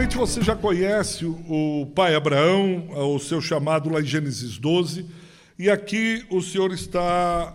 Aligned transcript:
Certamente 0.00 0.16
você 0.16 0.40
já 0.40 0.56
conhece 0.56 1.26
o 1.26 1.86
pai 1.94 2.14
Abraão, 2.14 2.88
o 3.14 3.18
seu 3.18 3.38
chamado 3.38 3.90
lá 3.90 4.00
em 4.00 4.04
Gênesis 4.06 4.56
12, 4.56 5.04
e 5.58 5.68
aqui 5.68 6.24
o 6.30 6.40
Senhor 6.40 6.72
está 6.72 7.54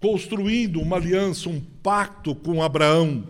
construindo 0.00 0.80
uma 0.80 0.96
aliança, 0.96 1.50
um 1.50 1.60
pacto 1.60 2.34
com 2.34 2.62
Abraão, 2.62 3.22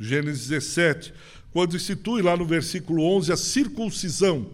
Gênesis 0.00 0.48
17, 0.48 1.12
quando 1.52 1.76
institui 1.76 2.22
lá 2.22 2.34
no 2.34 2.46
versículo 2.46 3.02
11 3.02 3.30
a 3.30 3.36
circuncisão 3.36 4.46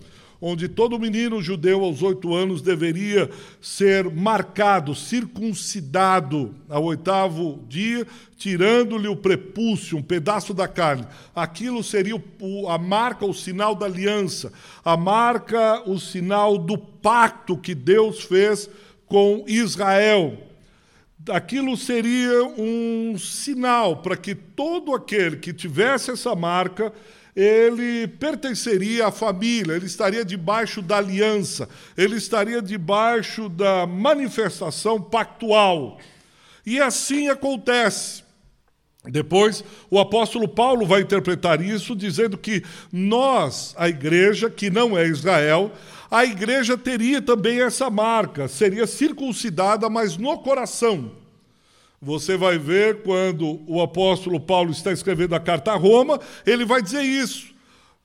onde 0.46 0.68
todo 0.68 0.98
menino 0.98 1.40
judeu 1.40 1.82
aos 1.82 2.02
oito 2.02 2.34
anos 2.34 2.60
deveria 2.60 3.30
ser 3.62 4.10
marcado, 4.10 4.94
circuncidado 4.94 6.54
ao 6.68 6.84
oitavo 6.84 7.64
dia, 7.66 8.06
tirando-lhe 8.36 9.08
o 9.08 9.16
prepúcio, 9.16 9.96
um 9.96 10.02
pedaço 10.02 10.52
da 10.52 10.68
carne. 10.68 11.06
Aquilo 11.34 11.82
seria 11.82 12.22
a 12.68 12.76
marca, 12.76 13.24
o 13.24 13.32
sinal 13.32 13.74
da 13.74 13.86
aliança, 13.86 14.52
a 14.84 14.98
marca, 14.98 15.82
o 15.88 15.98
sinal 15.98 16.58
do 16.58 16.76
pacto 16.76 17.56
que 17.56 17.74
Deus 17.74 18.22
fez 18.22 18.68
com 19.06 19.46
Israel. 19.48 20.36
Aquilo 21.30 21.74
seria 21.74 22.44
um 22.58 23.16
sinal 23.16 24.02
para 24.02 24.14
que 24.14 24.34
todo 24.34 24.94
aquele 24.94 25.38
que 25.38 25.54
tivesse 25.54 26.10
essa 26.10 26.34
marca 26.34 26.92
ele 27.34 28.06
pertenceria 28.06 29.08
à 29.08 29.10
família, 29.10 29.74
ele 29.74 29.86
estaria 29.86 30.24
debaixo 30.24 30.80
da 30.80 30.98
aliança, 30.98 31.68
ele 31.96 32.16
estaria 32.16 32.62
debaixo 32.62 33.48
da 33.48 33.86
manifestação 33.86 35.00
pactual. 35.00 35.98
E 36.64 36.80
assim 36.80 37.28
acontece. 37.28 38.22
Depois, 39.06 39.62
o 39.90 39.98
apóstolo 39.98 40.48
Paulo 40.48 40.86
vai 40.86 41.02
interpretar 41.02 41.60
isso 41.60 41.94
dizendo 41.94 42.38
que 42.38 42.62
nós, 42.90 43.74
a 43.76 43.88
igreja, 43.88 44.48
que 44.48 44.70
não 44.70 44.96
é 44.96 45.06
Israel, 45.06 45.72
a 46.10 46.24
igreja 46.24 46.78
teria 46.78 47.20
também 47.20 47.60
essa 47.60 47.90
marca, 47.90 48.48
seria 48.48 48.86
circuncidada, 48.86 49.90
mas 49.90 50.16
no 50.16 50.38
coração. 50.38 51.23
Você 52.04 52.36
vai 52.36 52.58
ver 52.58 53.02
quando 53.02 53.60
o 53.66 53.80
apóstolo 53.80 54.38
Paulo 54.38 54.70
está 54.70 54.92
escrevendo 54.92 55.34
a 55.34 55.40
carta 55.40 55.72
a 55.72 55.76
Roma, 55.76 56.20
ele 56.44 56.66
vai 56.66 56.82
dizer 56.82 57.00
isso. 57.00 57.46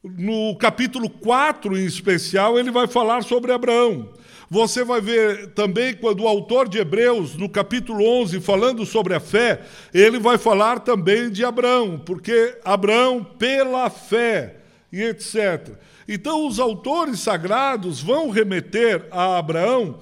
No 0.01 0.55
capítulo 0.55 1.09
4, 1.09 1.77
em 1.77 1.83
especial, 1.83 2.57
ele 2.57 2.71
vai 2.71 2.87
falar 2.87 3.23
sobre 3.23 3.51
Abraão. 3.51 4.07
Você 4.49 4.85
vai 4.85 5.01
ver 5.01 5.47
também 5.47 5.93
quando 5.93 6.23
o 6.23 6.29
autor 6.29 6.69
de 6.69 6.77
Hebreus, 6.77 7.35
no 7.35 7.49
capítulo 7.49 8.01
11, 8.21 8.39
falando 8.39 8.85
sobre 8.85 9.13
a 9.13 9.19
fé, 9.19 9.63
ele 9.93 10.17
vai 10.17 10.37
falar 10.37 10.79
também 10.79 11.29
de 11.29 11.43
Abraão, 11.43 11.99
porque 11.99 12.57
Abraão, 12.63 13.21
pela 13.21 13.89
fé, 13.89 14.55
e 14.93 15.03
etc. 15.03 15.71
Então, 16.07 16.47
os 16.47 16.57
autores 16.57 17.19
sagrados 17.19 18.01
vão 18.01 18.29
remeter 18.29 19.05
a 19.11 19.37
Abraão 19.37 19.99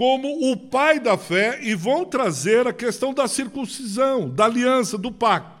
como 0.00 0.50
o 0.50 0.56
pai 0.56 0.98
da 0.98 1.18
fé 1.18 1.58
e 1.60 1.74
vão 1.74 2.06
trazer 2.06 2.66
a 2.66 2.72
questão 2.72 3.12
da 3.12 3.28
circuncisão, 3.28 4.30
da 4.30 4.46
aliança, 4.46 4.96
do 4.96 5.12
pacto. 5.12 5.52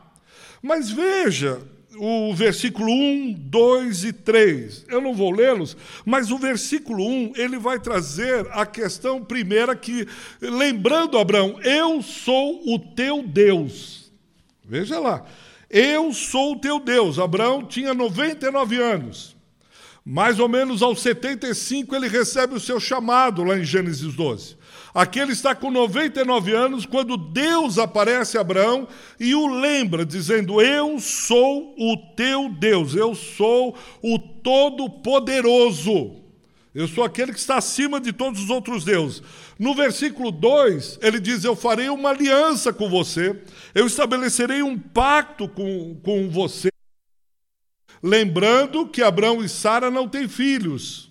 Mas 0.62 0.90
veja 0.90 1.60
o 1.94 2.34
versículo 2.34 2.90
1, 2.90 3.34
2 3.34 4.04
e 4.04 4.14
3. 4.14 4.86
Eu 4.88 5.02
não 5.02 5.12
vou 5.12 5.30
lê-los, 5.30 5.76
mas 6.06 6.30
o 6.30 6.38
versículo 6.38 7.06
1, 7.06 7.32
ele 7.36 7.58
vai 7.58 7.78
trazer 7.78 8.48
a 8.52 8.64
questão 8.64 9.22
primeira 9.22 9.76
que, 9.76 10.08
lembrando 10.40 11.18
Abraão, 11.18 11.60
eu 11.62 12.00
sou 12.00 12.62
o 12.66 12.78
teu 12.78 13.22
Deus. 13.22 14.10
Veja 14.64 14.98
lá. 14.98 15.22
Eu 15.68 16.14
sou 16.14 16.54
o 16.54 16.58
teu 16.58 16.80
Deus. 16.80 17.18
Abraão 17.18 17.62
tinha 17.66 17.92
99 17.92 18.80
anos. 18.80 19.36
Mais 20.04 20.38
ou 20.40 20.48
menos 20.48 20.82
aos 20.82 21.02
75 21.02 21.94
ele 21.94 22.08
recebe 22.08 22.54
o 22.54 22.60
seu 22.60 22.80
chamado 22.80 23.44
lá 23.44 23.58
em 23.58 23.64
Gênesis 23.64 24.14
12. 24.14 24.56
Aqui 24.94 25.20
ele 25.20 25.32
está 25.32 25.54
com 25.54 25.70
99 25.70 26.52
anos 26.52 26.86
quando 26.86 27.16
Deus 27.16 27.78
aparece 27.78 28.36
a 28.36 28.40
Abraão 28.40 28.88
e 29.18 29.34
o 29.34 29.46
lembra, 29.46 30.04
dizendo: 30.04 30.60
Eu 30.60 30.98
sou 30.98 31.74
o 31.78 31.96
teu 32.16 32.48
Deus, 32.48 32.94
eu 32.94 33.14
sou 33.14 33.76
o 34.02 34.18
Todo-Poderoso. 34.18 36.16
Eu 36.74 36.86
sou 36.86 37.04
aquele 37.04 37.32
que 37.32 37.38
está 37.38 37.56
acima 37.56 38.00
de 38.00 38.12
todos 38.12 38.40
os 38.44 38.50
outros 38.50 38.84
deuses. 38.84 39.22
No 39.58 39.74
versículo 39.74 40.30
2, 40.30 41.00
ele 41.02 41.20
diz: 41.20 41.44
Eu 41.44 41.54
farei 41.54 41.88
uma 41.88 42.10
aliança 42.10 42.72
com 42.72 42.88
você, 42.88 43.38
eu 43.74 43.86
estabelecerei 43.86 44.62
um 44.62 44.78
pacto 44.78 45.48
com, 45.48 45.96
com 46.02 46.30
você 46.30 46.69
Lembrando 48.02 48.86
que 48.86 49.02
Abraão 49.02 49.44
e 49.44 49.48
Sara 49.48 49.90
não 49.90 50.08
têm 50.08 50.26
filhos. 50.26 51.10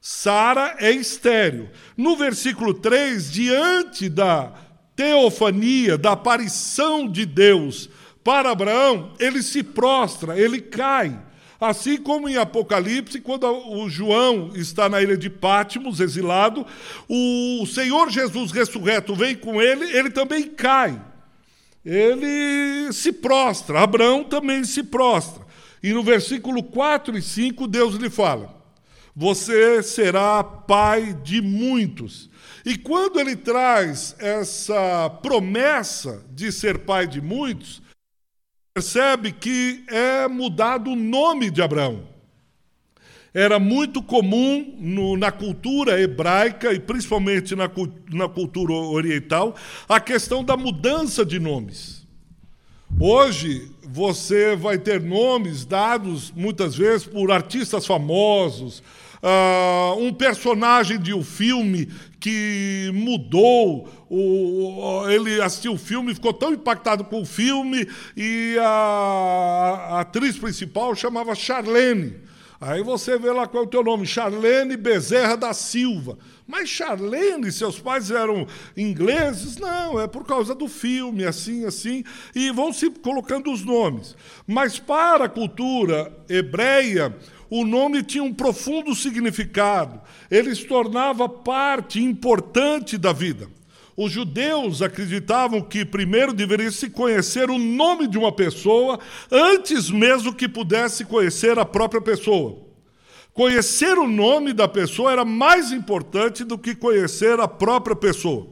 Sara 0.00 0.76
é 0.78 0.90
estéreo. 0.90 1.70
No 1.96 2.16
versículo 2.16 2.74
3, 2.74 3.30
diante 3.30 4.08
da 4.08 4.52
teofania, 4.94 5.96
da 5.96 6.12
aparição 6.12 7.08
de 7.08 7.24
Deus 7.24 7.88
para 8.22 8.50
Abraão, 8.50 9.14
ele 9.18 9.42
se 9.42 9.62
prostra, 9.62 10.38
ele 10.38 10.60
cai. 10.60 11.18
Assim 11.60 11.96
como 11.96 12.28
em 12.28 12.36
Apocalipse, 12.36 13.20
quando 13.20 13.46
o 13.46 13.88
João 13.88 14.52
está 14.54 14.88
na 14.88 15.02
ilha 15.02 15.16
de 15.16 15.28
Pátimos, 15.28 15.98
exilado, 15.98 16.64
o 17.08 17.66
Senhor 17.66 18.10
Jesus 18.10 18.52
ressurreto 18.52 19.14
vem 19.14 19.34
com 19.34 19.60
ele, 19.60 19.84
ele 19.96 20.10
também 20.10 20.44
cai. 20.44 21.00
Ele 21.84 22.92
se 22.92 23.12
prostra, 23.12 23.80
Abraão 23.80 24.22
também 24.22 24.62
se 24.62 24.82
prostra. 24.84 25.47
E 25.82 25.92
no 25.92 26.02
versículo 26.02 26.62
4 26.62 27.16
e 27.16 27.22
5, 27.22 27.66
Deus 27.66 27.94
lhe 27.94 28.10
fala: 28.10 28.54
Você 29.14 29.82
será 29.82 30.42
pai 30.42 31.14
de 31.14 31.40
muitos. 31.40 32.28
E 32.64 32.76
quando 32.76 33.20
ele 33.20 33.36
traz 33.36 34.16
essa 34.18 35.08
promessa 35.22 36.24
de 36.32 36.50
ser 36.50 36.78
pai 36.80 37.06
de 37.06 37.20
muitos, 37.20 37.80
percebe 38.74 39.32
que 39.32 39.84
é 39.88 40.28
mudado 40.28 40.90
o 40.90 40.96
nome 40.96 41.50
de 41.50 41.62
Abraão. 41.62 42.06
Era 43.32 43.58
muito 43.58 44.02
comum 44.02 44.76
no, 44.80 45.16
na 45.16 45.30
cultura 45.30 46.00
hebraica 46.00 46.72
e 46.72 46.80
principalmente 46.80 47.54
na, 47.54 47.70
na 48.10 48.28
cultura 48.28 48.72
oriental 48.72 49.54
a 49.88 50.00
questão 50.00 50.42
da 50.42 50.56
mudança 50.56 51.24
de 51.24 51.38
nomes. 51.38 52.06
Hoje 52.98 53.70
você 53.90 54.54
vai 54.54 54.78
ter 54.78 55.00
nomes 55.00 55.64
dados 55.64 56.32
muitas 56.36 56.76
vezes 56.76 57.06
por 57.06 57.30
artistas 57.30 57.86
famosos, 57.86 58.82
uh, 59.22 59.98
um 59.98 60.12
personagem 60.12 60.98
de 60.98 61.14
um 61.14 61.24
filme 61.24 61.88
que 62.20 62.90
mudou, 62.94 63.88
o, 64.10 65.08
ele 65.08 65.40
assistiu 65.40 65.72
o 65.72 65.78
filme, 65.78 66.14
ficou 66.14 66.32
tão 66.32 66.52
impactado 66.52 67.04
com 67.04 67.22
o 67.22 67.26
filme 67.26 67.88
e 68.16 68.56
a, 68.60 68.64
a 69.90 70.00
atriz 70.00 70.36
principal 70.36 70.94
chamava 70.94 71.34
Charlene. 71.34 72.28
Aí 72.60 72.82
você 72.82 73.16
vê 73.16 73.30
lá 73.30 73.46
qual 73.46 73.62
é 73.62 73.66
o 73.66 73.70
teu 73.70 73.84
nome, 73.84 74.04
Charlene 74.04 74.76
Bezerra 74.76 75.36
da 75.36 75.52
Silva. 75.52 76.18
Mas 76.44 76.68
Charlene, 76.68 77.52
seus 77.52 77.78
pais 77.78 78.10
eram 78.10 78.48
ingleses? 78.76 79.58
Não, 79.58 80.00
é 80.00 80.08
por 80.08 80.26
causa 80.26 80.56
do 80.56 80.66
filme, 80.66 81.24
assim, 81.24 81.64
assim. 81.64 82.02
E 82.34 82.50
vão 82.50 82.72
se 82.72 82.90
colocando 82.90 83.52
os 83.52 83.64
nomes. 83.64 84.16
Mas 84.44 84.78
para 84.78 85.26
a 85.26 85.28
cultura 85.28 86.12
hebreia, 86.28 87.16
o 87.48 87.64
nome 87.64 88.02
tinha 88.02 88.24
um 88.24 88.34
profundo 88.34 88.92
significado. 88.92 90.00
Ele 90.28 90.52
se 90.52 90.64
tornava 90.64 91.28
parte 91.28 92.02
importante 92.02 92.98
da 92.98 93.12
vida. 93.12 93.48
Os 94.00 94.12
judeus 94.12 94.80
acreditavam 94.80 95.60
que 95.60 95.84
primeiro 95.84 96.32
deveria 96.32 96.70
se 96.70 96.88
conhecer 96.88 97.50
o 97.50 97.58
nome 97.58 98.06
de 98.06 98.16
uma 98.16 98.30
pessoa 98.30 99.00
antes 99.28 99.90
mesmo 99.90 100.32
que 100.32 100.48
pudesse 100.48 101.04
conhecer 101.04 101.58
a 101.58 101.64
própria 101.64 102.00
pessoa. 102.00 102.60
Conhecer 103.34 103.98
o 103.98 104.06
nome 104.06 104.52
da 104.52 104.68
pessoa 104.68 105.10
era 105.10 105.24
mais 105.24 105.72
importante 105.72 106.44
do 106.44 106.56
que 106.56 106.76
conhecer 106.76 107.40
a 107.40 107.48
própria 107.48 107.96
pessoa, 107.96 108.46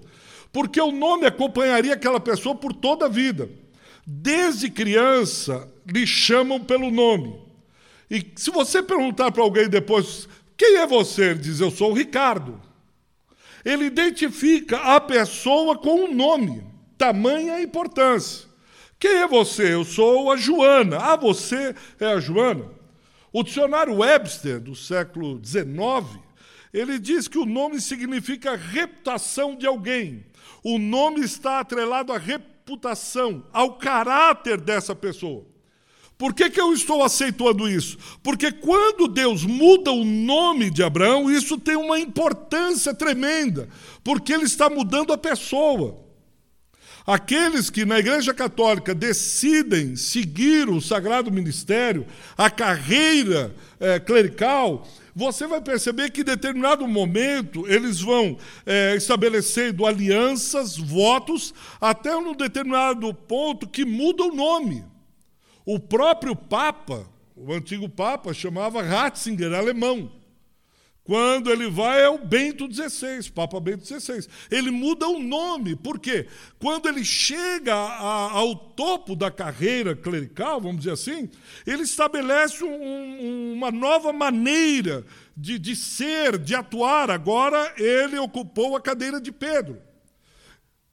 porque 0.53 0.81
o 0.81 0.91
nome 0.91 1.27
acompanharia 1.27 1.95
aquela 1.95 2.19
pessoa 2.19 2.57
por 2.57 2.73
toda 2.73 3.07
a 3.07 3.09
vida. 3.09 3.49
Desde 4.05 4.69
criança, 4.69 5.73
lhe 5.87 6.05
chamam 6.05 6.59
pelo 6.59 6.91
nome. 6.91 7.39
E 8.11 8.33
se 8.35 8.51
você 8.51 8.83
perguntar 8.83 9.31
para 9.31 9.45
alguém 9.45 9.69
depois, 9.69 10.29
quem 10.57 10.79
é 10.79 10.87
você? 10.89 11.27
Ele 11.27 11.39
diz, 11.39 11.61
eu 11.61 11.71
sou 11.71 11.93
o 11.93 11.95
Ricardo. 11.95 12.66
Ele 13.67 13.87
identifica 13.87 14.79
a 14.79 15.01
pessoa 15.01 15.77
com 15.77 16.05
um 16.05 16.15
nome, 16.15 16.63
tamanha 16.97 17.61
importância. 17.61 18.47
Quem 18.97 19.11
é 19.11 19.27
você? 19.27 19.75
Eu 19.75 19.85
sou 19.85 20.31
a 20.31 20.37
Joana. 20.37 20.99
Ah, 20.99 21.17
você 21.17 21.75
é 21.99 22.07
a 22.07 22.21
Joana? 22.21 22.71
O 23.33 23.43
dicionário 23.43 23.97
Webster, 23.97 24.61
do 24.61 24.77
século 24.77 25.45
XIX, 25.45 25.67
ele 26.73 26.97
diz 27.01 27.27
que 27.27 27.39
o 27.39 27.45
nome 27.45 27.81
significa 27.81 28.55
reputação 28.55 29.57
de 29.57 29.67
alguém. 29.67 30.25
O 30.63 30.79
nome 30.79 31.23
está 31.23 31.59
atrelado 31.59 32.13
à 32.13 32.19
reputação, 32.19 33.43
ao 33.53 33.79
caráter 33.79 34.61
dessa 34.61 34.95
pessoa. 34.95 35.45
Por 36.19 36.33
que, 36.33 36.49
que 36.49 36.61
eu 36.61 36.73
estou 36.73 37.03
aceitando 37.03 37.69
isso? 37.69 37.99
Porque 38.23 38.51
quando 38.51 39.07
Deus 39.07 39.45
muda 39.45 39.93
o 39.93 40.03
nome 40.03 40.71
de 40.71 40.83
Abraão, 40.83 41.31
isso 41.31 41.59
tem 41.59 41.77
uma 41.77 41.99
importância 41.99 42.95
tremenda, 42.95 43.69
porque 44.03 44.33
ele 44.33 44.45
está 44.45 44.71
mudando 44.71 45.13
a 45.13 45.19
pessoa. 45.19 46.07
Aqueles 47.07 47.71
que 47.71 47.85
na 47.85 47.99
Igreja 47.99 48.35
Católica 48.35 48.95
decidem 48.95 49.95
seguir 49.95 50.69
o 50.69 50.81
sagrado 50.81 51.31
ministério, 51.31 52.07
a 52.37 52.51
carreira 52.51 53.55
é, 53.79 54.01
clerical, 54.01 54.89
você 55.15 55.47
vai 55.47 55.61
perceber 55.61 56.11
que 56.11 56.23
em 56.23 56.25
determinado 56.25 56.89
momento 56.89 57.65
eles 57.69 58.01
vão 58.01 58.39
é, 58.65 58.97
estabelecendo 58.97 59.87
alianças, 59.87 60.77
votos, 60.77 61.55
até 61.81 62.17
um 62.17 62.35
determinado 62.35 63.13
ponto 63.15 63.69
que 63.69 63.85
muda 63.85 64.25
o 64.25 64.35
nome. 64.35 64.96
O 65.67 65.81
próprio 65.81 66.37
Papa, 66.37 67.11
o 67.35 67.53
antigo 67.53 67.89
Papa, 67.89 68.33
chamava 68.33 68.83
Ratzinger, 68.83 69.53
alemão. 69.53 70.13
Quando 71.07 71.53
ele 71.53 71.71
vai 71.71 72.03
é 72.03 72.09
o 72.09 72.19
Bento 72.19 72.69
XVI, 72.73 73.31
Papa 73.31 73.61
Bento 73.61 73.87
XVI. 73.87 74.27
Ele 74.51 74.73
muda 74.73 75.07
o 75.07 75.21
nome, 75.21 75.77
por 75.77 76.01
quê? 76.01 76.27
Quando 76.59 76.89
ele 76.89 77.05
chega 77.05 77.75
a, 77.75 78.33
ao 78.33 78.57
topo 78.57 79.15
da 79.15 79.31
carreira 79.31 79.95
clerical, 79.95 80.61
vamos 80.61 80.79
dizer 80.79 80.93
assim, 80.93 81.31
ele 81.65 81.83
estabelece 81.83 82.65
um, 82.65 83.53
uma 83.55 83.71
nova 83.71 84.13
maneira 84.13 85.05
de, 85.37 85.61
de 85.61 85.77
ser, 85.77 86.39
de 86.39 86.57
atuar. 86.57 87.09
Agora 87.09 87.73
ele 87.77 88.19
ocupou 88.19 88.77
a 88.77 88.81
cadeira 88.81 89.21
de 89.21 89.31
Pedro. 89.31 89.81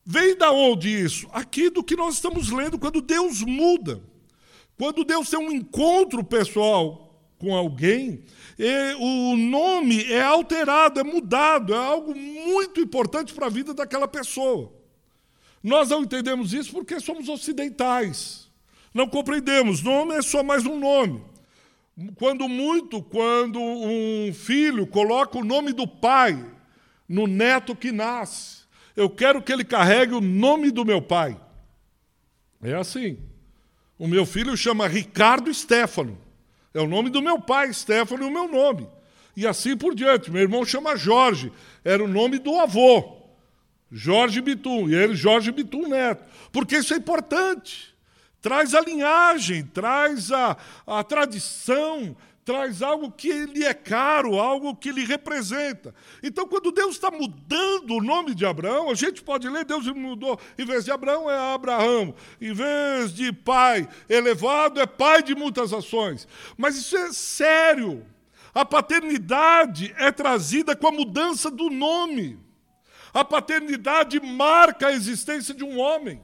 Vem 0.06 0.36
da 0.36 0.52
onde 0.52 0.90
isso? 0.90 1.28
Aqui 1.32 1.72
do 1.72 1.84
que 1.84 1.96
nós 1.96 2.16
estamos 2.16 2.52
lendo, 2.52 2.78
quando 2.78 3.02
Deus 3.02 3.42
muda. 3.42 4.13
Quando 4.84 5.06
Deus 5.06 5.30
tem 5.30 5.40
um 5.40 5.50
encontro 5.50 6.26
pessoal 6.26 7.18
com 7.40 7.56
alguém, 7.56 8.22
o 9.00 9.38
nome 9.38 10.04
é 10.12 10.22
alterado, 10.22 11.00
é 11.00 11.04
mudado, 11.06 11.74
é 11.74 11.78
algo 11.78 12.14
muito 12.14 12.82
importante 12.82 13.34
para 13.34 13.46
a 13.46 13.50
vida 13.50 13.74
daquela 13.74 14.10
pessoa. 14.10 14.74
Nós 15.64 15.88
não 15.88 16.04
entendemos 16.04 16.52
isso 16.52 16.74
porque 16.74 17.00
somos 17.00 17.30
ocidentais. 17.30 18.52
Não 18.94 19.08
compreendemos. 19.08 19.82
Nome 19.82 20.16
é 20.16 20.22
só 20.22 20.44
mais 20.44 20.66
um 20.66 20.78
nome. 20.78 21.24
Quando 22.16 22.50
muito, 22.50 23.02
quando 23.02 23.62
um 23.62 24.34
filho 24.34 24.86
coloca 24.86 25.38
o 25.38 25.46
nome 25.46 25.72
do 25.72 25.88
pai 25.88 26.46
no 27.08 27.26
neto 27.26 27.74
que 27.74 27.94
nasce, 27.94 28.64
eu 28.98 29.10
quero 29.10 29.42
que 29.42 29.54
ele 29.54 29.64
carregue 29.64 30.14
o 30.14 30.20
nome 30.20 30.72
do 30.72 30.84
meu 30.84 31.02
pai. 31.02 31.40
É 32.62 32.74
assim. 32.74 33.32
O 33.98 34.08
meu 34.08 34.26
filho 34.26 34.56
chama 34.58 34.88
Ricardo 34.88 35.54
Stefano. 35.54 36.18
É 36.74 36.82
o 36.82 36.88
nome 36.88 37.10
do 37.10 37.22
meu 37.22 37.40
pai, 37.40 37.72
Stefano, 37.72 38.24
e 38.24 38.28
o 38.28 38.32
meu 38.32 38.48
nome. 38.48 38.88
E 39.36 39.48
assim 39.48 39.78
por 39.78 39.96
diante. 39.96 40.32
Meu 40.32 40.42
irmão 40.42 40.66
chama 40.66 40.96
Jorge. 40.96 41.52
Era 41.84 42.04
o 42.04 42.08
nome 42.08 42.40
do 42.40 42.60
avô. 42.60 43.18
Jorge 43.92 44.42
Bitum. 44.42 44.90
E 44.90 44.96
ele, 44.96 45.16
Jorge 45.16 45.52
Bitum 45.52 45.88
Neto. 45.88 46.24
Porque 46.52 46.78
isso 46.78 46.94
é 46.94 46.98
importante. 46.98 47.94
Traz 48.42 48.74
a 48.74 48.82
linhagem, 48.82 49.64
traz 49.64 50.32
a, 50.32 50.58
a 50.86 51.04
tradição, 51.04 52.16
traz 52.46 52.82
algo 52.82 53.12
que 53.12 53.46
lhe 53.46 53.64
é 53.64 53.74
caro, 53.74 54.40
algo 54.40 54.76
que 54.76 54.92
lhe 54.92 55.06
representa. 55.06 55.94
Então, 56.22 56.48
quando 56.48 56.72
Deus 56.72 56.96
está 56.96 57.10
mudando 57.10 57.92
o 57.92 58.02
nome 58.02 58.36
de 58.36 58.46
Abraão, 58.46 58.90
a 58.90 58.96
gente 58.96 59.22
pode 59.22 59.48
ler, 59.50 59.66
Deus 59.66 59.88
mudou, 59.88 60.40
em 60.58 60.66
vez 60.66 60.86
de 60.86 60.92
Abraão 60.92 61.30
é 61.30 61.54
Abraão, 61.54 62.14
em 62.42 62.54
vez 62.54 63.14
de 63.14 63.32
pai 63.32 63.88
elevado, 64.10 64.80
é 64.80 64.86
pai 64.86 65.24
de 65.24 65.36
muitas 65.36 65.74
ações. 65.74 66.28
Mas 66.58 66.78
isso 66.78 66.98
é 66.98 67.12
sério. 67.14 68.06
A 68.54 68.64
paternidade 68.64 69.94
é 69.98 70.12
trazida 70.12 70.76
com 70.76 70.88
a 70.88 70.92
mudança 70.92 71.50
do 71.50 71.70
nome. 71.70 72.40
A 73.14 73.24
paternidade 73.24 74.20
marca 74.20 74.88
a 74.88 74.94
existência 74.94 75.54
de 75.54 75.64
um 75.64 75.80
homem. 75.80 76.22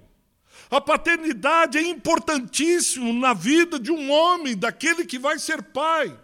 A 0.69 0.79
paternidade 0.79 1.77
é 1.77 1.81
importantíssimo 1.81 3.11
na 3.11 3.33
vida 3.33 3.79
de 3.79 3.91
um 3.91 4.11
homem, 4.11 4.55
daquele 4.55 5.03
que 5.03 5.17
vai 5.17 5.39
ser 5.39 5.63
pai. 5.63 6.17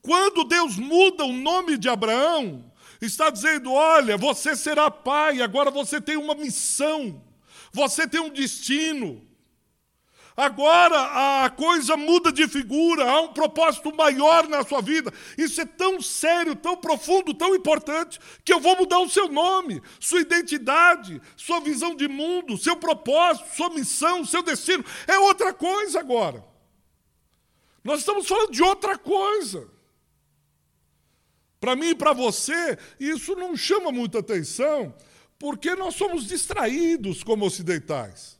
Quando 0.00 0.44
Deus 0.44 0.76
muda 0.76 1.24
o 1.24 1.32
nome 1.32 1.76
de 1.76 1.88
Abraão, 1.88 2.64
está 3.00 3.28
dizendo: 3.28 3.72
olha, 3.72 4.16
você 4.16 4.54
será 4.54 4.90
pai, 4.90 5.42
agora 5.42 5.70
você 5.70 6.00
tem 6.00 6.16
uma 6.16 6.34
missão, 6.34 7.22
você 7.72 8.06
tem 8.06 8.20
um 8.20 8.30
destino. 8.30 9.29
Agora 10.36 11.44
a 11.44 11.50
coisa 11.50 11.96
muda 11.96 12.32
de 12.32 12.48
figura, 12.48 13.04
há 13.04 13.20
um 13.20 13.32
propósito 13.32 13.94
maior 13.94 14.48
na 14.48 14.64
sua 14.64 14.80
vida. 14.80 15.12
Isso 15.36 15.60
é 15.60 15.66
tão 15.66 16.00
sério, 16.00 16.56
tão 16.56 16.76
profundo, 16.76 17.34
tão 17.34 17.54
importante, 17.54 18.18
que 18.44 18.52
eu 18.52 18.60
vou 18.60 18.76
mudar 18.76 19.00
o 19.00 19.10
seu 19.10 19.28
nome, 19.28 19.82
sua 19.98 20.20
identidade, 20.20 21.20
sua 21.36 21.60
visão 21.60 21.94
de 21.94 22.08
mundo, 22.08 22.56
seu 22.56 22.76
propósito, 22.76 23.54
sua 23.54 23.70
missão, 23.70 24.24
seu 24.24 24.42
destino. 24.42 24.84
É 25.06 25.18
outra 25.18 25.52
coisa 25.52 26.00
agora. 26.00 26.44
Nós 27.84 28.00
estamos 28.00 28.26
falando 28.26 28.52
de 28.52 28.62
outra 28.62 28.96
coisa. 28.96 29.68
Para 31.60 31.76
mim 31.76 31.90
e 31.90 31.94
para 31.94 32.14
você, 32.14 32.78
isso 32.98 33.36
não 33.36 33.54
chama 33.54 33.92
muita 33.92 34.20
atenção, 34.20 34.94
porque 35.38 35.74
nós 35.74 35.94
somos 35.94 36.26
distraídos 36.26 37.22
como 37.22 37.44
ocidentais. 37.44 38.39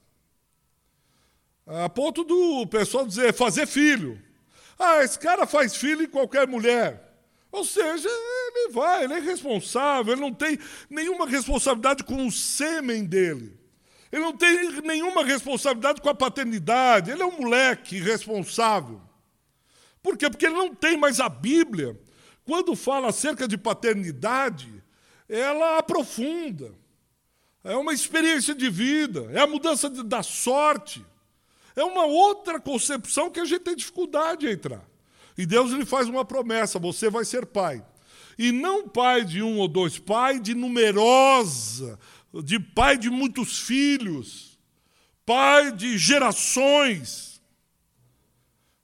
A 1.65 1.87
ponto 1.89 2.23
do 2.23 2.65
pessoal 2.67 3.05
dizer 3.05 3.33
fazer 3.33 3.67
filho. 3.67 4.21
Ah, 4.77 5.03
esse 5.03 5.17
cara 5.19 5.45
faz 5.45 5.75
filho 5.75 6.03
em 6.03 6.09
qualquer 6.09 6.47
mulher. 6.47 7.11
Ou 7.51 7.65
seja, 7.65 8.07
ele 8.09 8.71
vai, 8.71 9.03
ele 9.03 9.13
é 9.13 9.19
responsável, 9.19 10.13
ele 10.13 10.21
não 10.21 10.33
tem 10.33 10.57
nenhuma 10.89 11.27
responsabilidade 11.27 12.03
com 12.03 12.25
o 12.25 12.31
sêmen 12.31 13.05
dele. 13.05 13.59
Ele 14.11 14.21
não 14.21 14.35
tem 14.35 14.81
nenhuma 14.81 15.23
responsabilidade 15.23 16.01
com 16.01 16.09
a 16.09 16.15
paternidade. 16.15 17.11
Ele 17.11 17.21
é 17.21 17.25
um 17.25 17.39
moleque 17.39 17.95
irresponsável. 17.95 19.01
Por 20.03 20.17
quê? 20.17 20.29
Porque 20.29 20.45
ele 20.45 20.55
não 20.55 20.73
tem 20.73 20.97
mais 20.97 21.19
a 21.19 21.29
Bíblia. 21.29 21.97
Quando 22.43 22.75
fala 22.75 23.09
acerca 23.09 23.47
de 23.47 23.57
paternidade, 23.57 24.83
ela 25.29 25.77
aprofunda. 25.77 26.73
É 27.63 27.75
uma 27.75 27.93
experiência 27.93 28.55
de 28.55 28.69
vida, 28.69 29.29
é 29.31 29.39
a 29.39 29.47
mudança 29.47 29.89
de, 29.89 30.03
da 30.03 30.23
sorte. 30.23 31.05
É 31.81 31.83
uma 31.83 32.05
outra 32.05 32.59
concepção 32.59 33.31
que 33.31 33.39
a 33.39 33.45
gente 33.45 33.61
tem 33.61 33.75
dificuldade 33.75 34.45
em 34.45 34.51
entrar. 34.51 34.87
E 35.35 35.47
Deus 35.47 35.71
lhe 35.71 35.83
faz 35.83 36.07
uma 36.07 36.23
promessa: 36.23 36.77
você 36.77 37.09
vai 37.09 37.25
ser 37.25 37.43
pai. 37.43 37.83
E 38.37 38.51
não 38.51 38.87
pai 38.87 39.25
de 39.25 39.41
um 39.41 39.57
ou 39.57 39.67
dois, 39.67 39.97
pai 39.97 40.39
de 40.39 40.53
numerosa, 40.53 41.99
de 42.43 42.59
pai 42.59 42.99
de 42.99 43.09
muitos 43.09 43.57
filhos, 43.57 44.59
pai 45.25 45.71
de 45.71 45.97
gerações. 45.97 47.41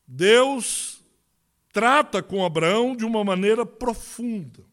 Deus 0.08 1.00
trata 1.72 2.24
com 2.24 2.44
Abraão 2.44 2.96
de 2.96 3.06
uma 3.06 3.24
maneira 3.24 3.63
profunda. 3.63 4.66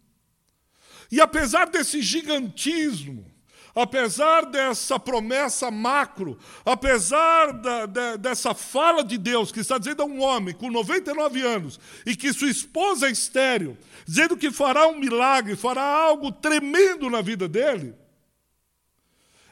E 1.13 1.21
apesar 1.21 1.69
desse 1.69 2.01
gigantismo, 2.01 3.34
apesar 3.75 4.47
dessa 4.47 4.99
promessa 4.99 5.71
macro, 5.71 6.39
apesar 6.65 7.53
da, 7.53 8.17
dessa 8.17 8.55
fala 8.55 9.03
de 9.03 9.19
Deus 9.19 9.51
que 9.51 9.61
está 9.61 9.79
dizendo 9.79 10.03
a 10.03 10.07
um 10.07 10.23
homem 10.23 10.55
com 10.55 10.71
99 10.71 11.43
anos 11.43 11.81
e 12.07 12.15
que 12.15 12.33
sua 12.33 12.49
esposa 12.49 13.09
é 13.09 13.11
estéreo, 13.11 13.77
dizendo 14.07 14.37
que 14.37 14.53
fará 14.53 14.87
um 14.87 14.99
milagre, 14.99 15.57
fará 15.57 15.83
algo 15.83 16.31
tremendo 16.31 17.11
na 17.11 17.21
vida 17.21 17.49
dele, 17.49 17.95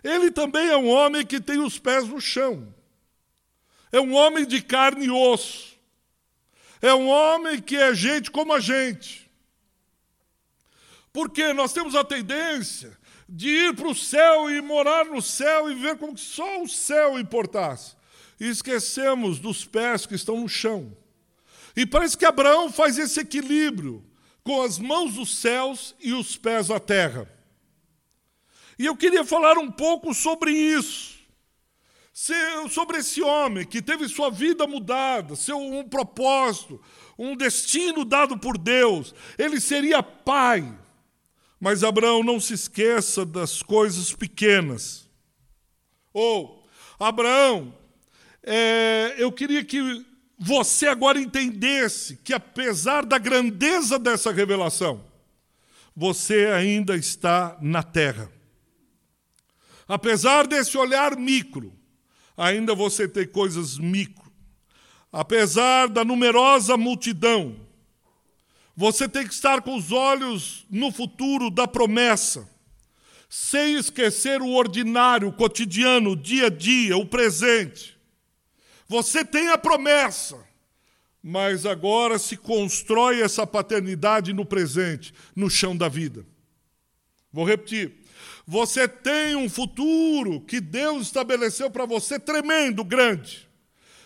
ele 0.04 0.30
também 0.30 0.68
é 0.68 0.76
um 0.76 0.88
homem 0.88 1.24
que 1.24 1.40
tem 1.40 1.58
os 1.58 1.78
pés 1.78 2.06
no 2.08 2.20
chão. 2.20 2.72
É 3.90 4.00
um 4.00 4.14
homem 4.14 4.46
de 4.46 4.60
carne 4.60 5.06
e 5.06 5.10
osso. 5.10 5.76
É 6.80 6.92
um 6.92 7.08
homem 7.08 7.60
que 7.60 7.76
é 7.76 7.94
gente 7.94 8.30
como 8.30 8.52
a 8.52 8.58
gente. 8.58 9.30
Porque 11.12 11.52
nós 11.52 11.72
temos 11.72 11.94
a 11.94 12.02
tendência 12.02 12.98
de 13.34 13.48
ir 13.48 13.74
para 13.74 13.88
o 13.88 13.94
céu 13.94 14.50
e 14.50 14.60
morar 14.60 15.06
no 15.06 15.22
céu 15.22 15.70
e 15.70 15.74
ver 15.74 15.96
como 15.96 16.18
só 16.18 16.62
o 16.62 16.68
céu 16.68 17.18
importasse. 17.18 17.96
E 18.38 18.46
esquecemos 18.46 19.38
dos 19.38 19.64
pés 19.64 20.04
que 20.04 20.14
estão 20.14 20.40
no 20.40 20.48
chão. 20.48 20.94
E 21.74 21.86
parece 21.86 22.18
que 22.18 22.26
Abraão 22.26 22.70
faz 22.70 22.98
esse 22.98 23.20
equilíbrio 23.20 24.04
com 24.44 24.60
as 24.60 24.78
mãos 24.78 25.14
dos 25.14 25.34
céus 25.34 25.94
e 25.98 26.12
os 26.12 26.36
pés 26.36 26.68
da 26.68 26.78
terra. 26.78 27.26
E 28.78 28.84
eu 28.84 28.94
queria 28.94 29.24
falar 29.24 29.56
um 29.56 29.70
pouco 29.70 30.12
sobre 30.12 30.50
isso. 30.50 31.12
Sobre 32.70 32.98
esse 32.98 33.22
homem 33.22 33.64
que 33.64 33.80
teve 33.80 34.06
sua 34.08 34.30
vida 34.30 34.66
mudada, 34.66 35.34
seu 35.34 35.56
um 35.56 35.88
propósito, 35.88 36.78
um 37.16 37.34
destino 37.34 38.04
dado 38.04 38.36
por 38.36 38.58
Deus. 38.58 39.14
Ele 39.38 39.58
seria 39.58 40.02
pai. 40.02 40.81
Mas 41.62 41.84
Abraão 41.84 42.24
não 42.24 42.40
se 42.40 42.54
esqueça 42.54 43.24
das 43.24 43.62
coisas 43.62 44.12
pequenas. 44.12 45.08
Ou, 46.12 46.68
Abraão, 46.98 47.72
é, 48.42 49.14
eu 49.16 49.30
queria 49.30 49.64
que 49.64 50.04
você 50.36 50.88
agora 50.88 51.20
entendesse 51.20 52.16
que, 52.16 52.34
apesar 52.34 53.06
da 53.06 53.16
grandeza 53.16 53.96
dessa 53.96 54.32
revelação, 54.32 55.04
você 55.94 56.46
ainda 56.46 56.96
está 56.96 57.56
na 57.62 57.84
terra. 57.84 58.28
Apesar 59.86 60.48
desse 60.48 60.76
olhar 60.76 61.16
micro, 61.16 61.72
ainda 62.36 62.74
você 62.74 63.06
tem 63.06 63.24
coisas 63.24 63.78
micro. 63.78 64.32
Apesar 65.12 65.88
da 65.88 66.04
numerosa 66.04 66.76
multidão, 66.76 67.61
você 68.76 69.08
tem 69.08 69.26
que 69.26 69.34
estar 69.34 69.60
com 69.62 69.76
os 69.76 69.92
olhos 69.92 70.64
no 70.70 70.90
futuro 70.90 71.50
da 71.50 71.68
promessa, 71.68 72.48
sem 73.28 73.76
esquecer 73.76 74.40
o 74.40 74.50
ordinário, 74.50 75.28
o 75.28 75.32
cotidiano, 75.32 76.10
o 76.10 76.16
dia 76.16 76.46
a 76.46 76.50
dia, 76.50 76.96
o 76.96 77.06
presente. 77.06 77.96
Você 78.88 79.24
tem 79.24 79.48
a 79.48 79.58
promessa, 79.58 80.38
mas 81.22 81.64
agora 81.64 82.18
se 82.18 82.36
constrói 82.36 83.22
essa 83.22 83.46
paternidade 83.46 84.32
no 84.32 84.44
presente, 84.44 85.14
no 85.36 85.48
chão 85.48 85.76
da 85.76 85.88
vida. 85.88 86.26
Vou 87.32 87.44
repetir. 87.44 88.02
Você 88.46 88.88
tem 88.88 89.36
um 89.36 89.48
futuro 89.48 90.40
que 90.40 90.60
Deus 90.60 91.06
estabeleceu 91.06 91.70
para 91.70 91.86
você 91.86 92.18
tremendo, 92.18 92.84
grande. 92.84 93.48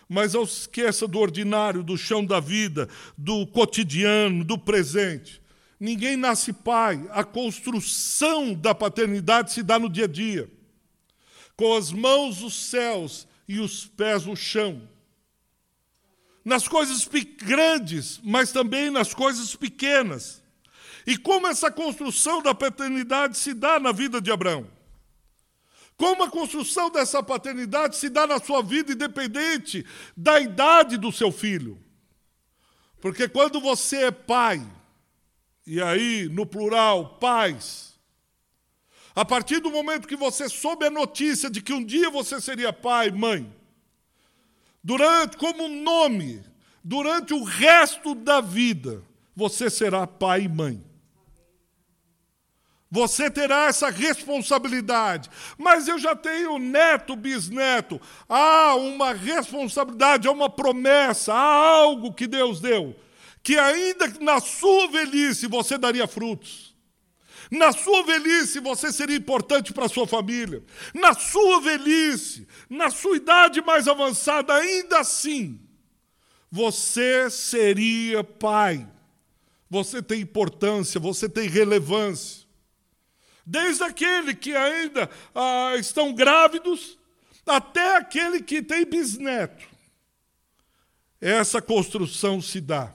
Mas 0.09 0.35
não 0.35 0.45
esqueça 0.45 1.07
do 1.09 1.19
ordinário, 1.19 1.83
do 1.83 1.97
chão 1.99 2.25
da 2.25 2.39
vida, 2.39 2.89
do 3.19 3.47
cotidiano, 3.47 4.45
do 4.45 4.57
presente. 4.57 5.43
Ninguém 5.79 6.17
nasce 6.17 6.53
pai. 6.53 7.05
A 7.11 7.25
construção 7.25 8.55
da 8.55 8.75
paternidade 8.75 9.53
se 9.53 9.63
dá 9.63 9.79
no 9.79 9.89
dia 9.89 10.05
a 10.05 10.09
dia. 10.09 10.51
Com 11.57 11.77
as 11.77 11.91
mãos 11.91 12.43
os 12.43 12.55
céus 12.55 13.27
e 13.49 13.59
os 13.59 13.87
pés 13.87 14.27
o 14.27 14.37
chão. 14.37 14.89
Nas 16.45 16.69
coisas 16.69 17.09
grandes, 17.39 18.21
mas 18.23 18.53
também 18.53 18.91
nas 18.91 19.13
coisas 19.13 19.57
pequenas. 19.57 20.43
E 21.07 21.17
como 21.17 21.47
essa 21.47 21.71
construção 21.71 22.43
da 22.43 22.55
paternidade 22.55 23.37
se 23.37 23.53
dá 23.53 23.81
na 23.81 23.93
vida 23.93 24.21
de 24.21 24.31
Abraão? 24.31 24.76
Como 25.97 26.25
a 26.25 26.31
construção 26.31 26.91
dessa 26.91 27.23
paternidade 27.23 27.97
se 27.97 28.09
dá 28.09 28.27
na 28.27 28.39
sua 28.39 28.63
vida, 28.63 28.93
independente 28.93 29.85
da 30.17 30.39
idade 30.39 30.99
do 30.99 31.11
seu 31.11 31.33
filho. 31.33 31.79
Porque 33.01 33.29
quando 33.29 33.61
você 33.61 34.07
é 34.07 34.11
pai, 34.11 34.65
e 35.67 35.81
aí 35.81 36.29
no 36.29 36.45
plural, 36.45 37.19
pais, 37.19 37.95
a 39.15 39.25
partir 39.25 39.61
do 39.61 39.71
momento 39.71 40.07
que 40.07 40.17
você 40.17 40.49
soube 40.49 40.85
a 40.85 40.91
notícia 40.91 41.49
de 41.49 41.63
que 41.63 41.73
um 41.73 41.83
dia 41.83 42.11
você 42.11 42.39
seria 42.41 42.73
pai, 42.73 43.11
mãe, 43.11 43.51
durante, 44.85 45.39
como 45.39 45.69
nome, 45.69 46.45
durante 46.85 47.33
o 47.33 47.43
resto 47.43 48.15
da 48.15 48.43
vida, 48.43 49.03
você 49.35 49.71
será 49.71 50.07
pai 50.07 50.43
e 50.43 50.49
mãe. 50.49 50.85
Você 52.91 53.29
terá 53.29 53.67
essa 53.67 53.91
responsabilidade. 53.91 55.29
Mas 55.59 55.89
eu 55.89 55.99
já 55.99 56.15
tenho 56.15 56.59
neto, 56.59 57.17
bisneto. 57.17 58.01
Há 58.29 58.75
uma 58.77 59.13
responsabilidade, 59.13 60.29
há 60.29 60.31
uma 60.31 60.49
promessa, 60.49 61.35
há 61.35 61.77
algo 61.79 62.15
que 62.15 62.27
Deus 62.27 62.61
deu. 62.61 62.95
Que 63.43 63.59
ainda 63.59 64.07
na 64.21 64.41
sua 64.41 64.89
velhice 64.89 65.47
você 65.47 65.77
daria 65.77 66.07
frutos. 66.07 66.75
Na 67.51 67.73
sua 67.73 68.03
velhice 68.05 68.61
você 68.61 68.93
seria 68.93 69.17
importante 69.17 69.73
para 69.73 69.87
a 69.87 69.89
sua 69.89 70.07
família. 70.07 70.65
Na 70.95 71.13
sua 71.15 71.61
velhice, 71.61 72.47
na 72.71 72.91
sua 72.91 73.17
idade 73.17 73.61
mais 73.63 73.89
avançada, 73.89 74.55
ainda 74.55 75.01
assim, 75.01 75.61
você 76.51 77.31
seria 77.31 78.23
pai. 78.23 78.89
Você 79.69 80.01
tem 80.01 80.21
importância, 80.21 81.01
você 81.01 81.29
tem 81.29 81.49
relevância 81.49 82.46
desde 83.47 83.85
aquele 83.85 84.35
que 84.35 84.55
ainda 84.55 85.09
ah, 85.33 85.75
estão 85.77 86.13
grávidos 86.13 86.99
até 87.47 87.97
aquele 87.97 88.43
que 88.43 88.61
tem 88.61 88.85
bisneto. 88.85 89.65
Essa 91.21 91.63
construção 91.63 92.43
se 92.43 92.61
dá. 92.61 92.93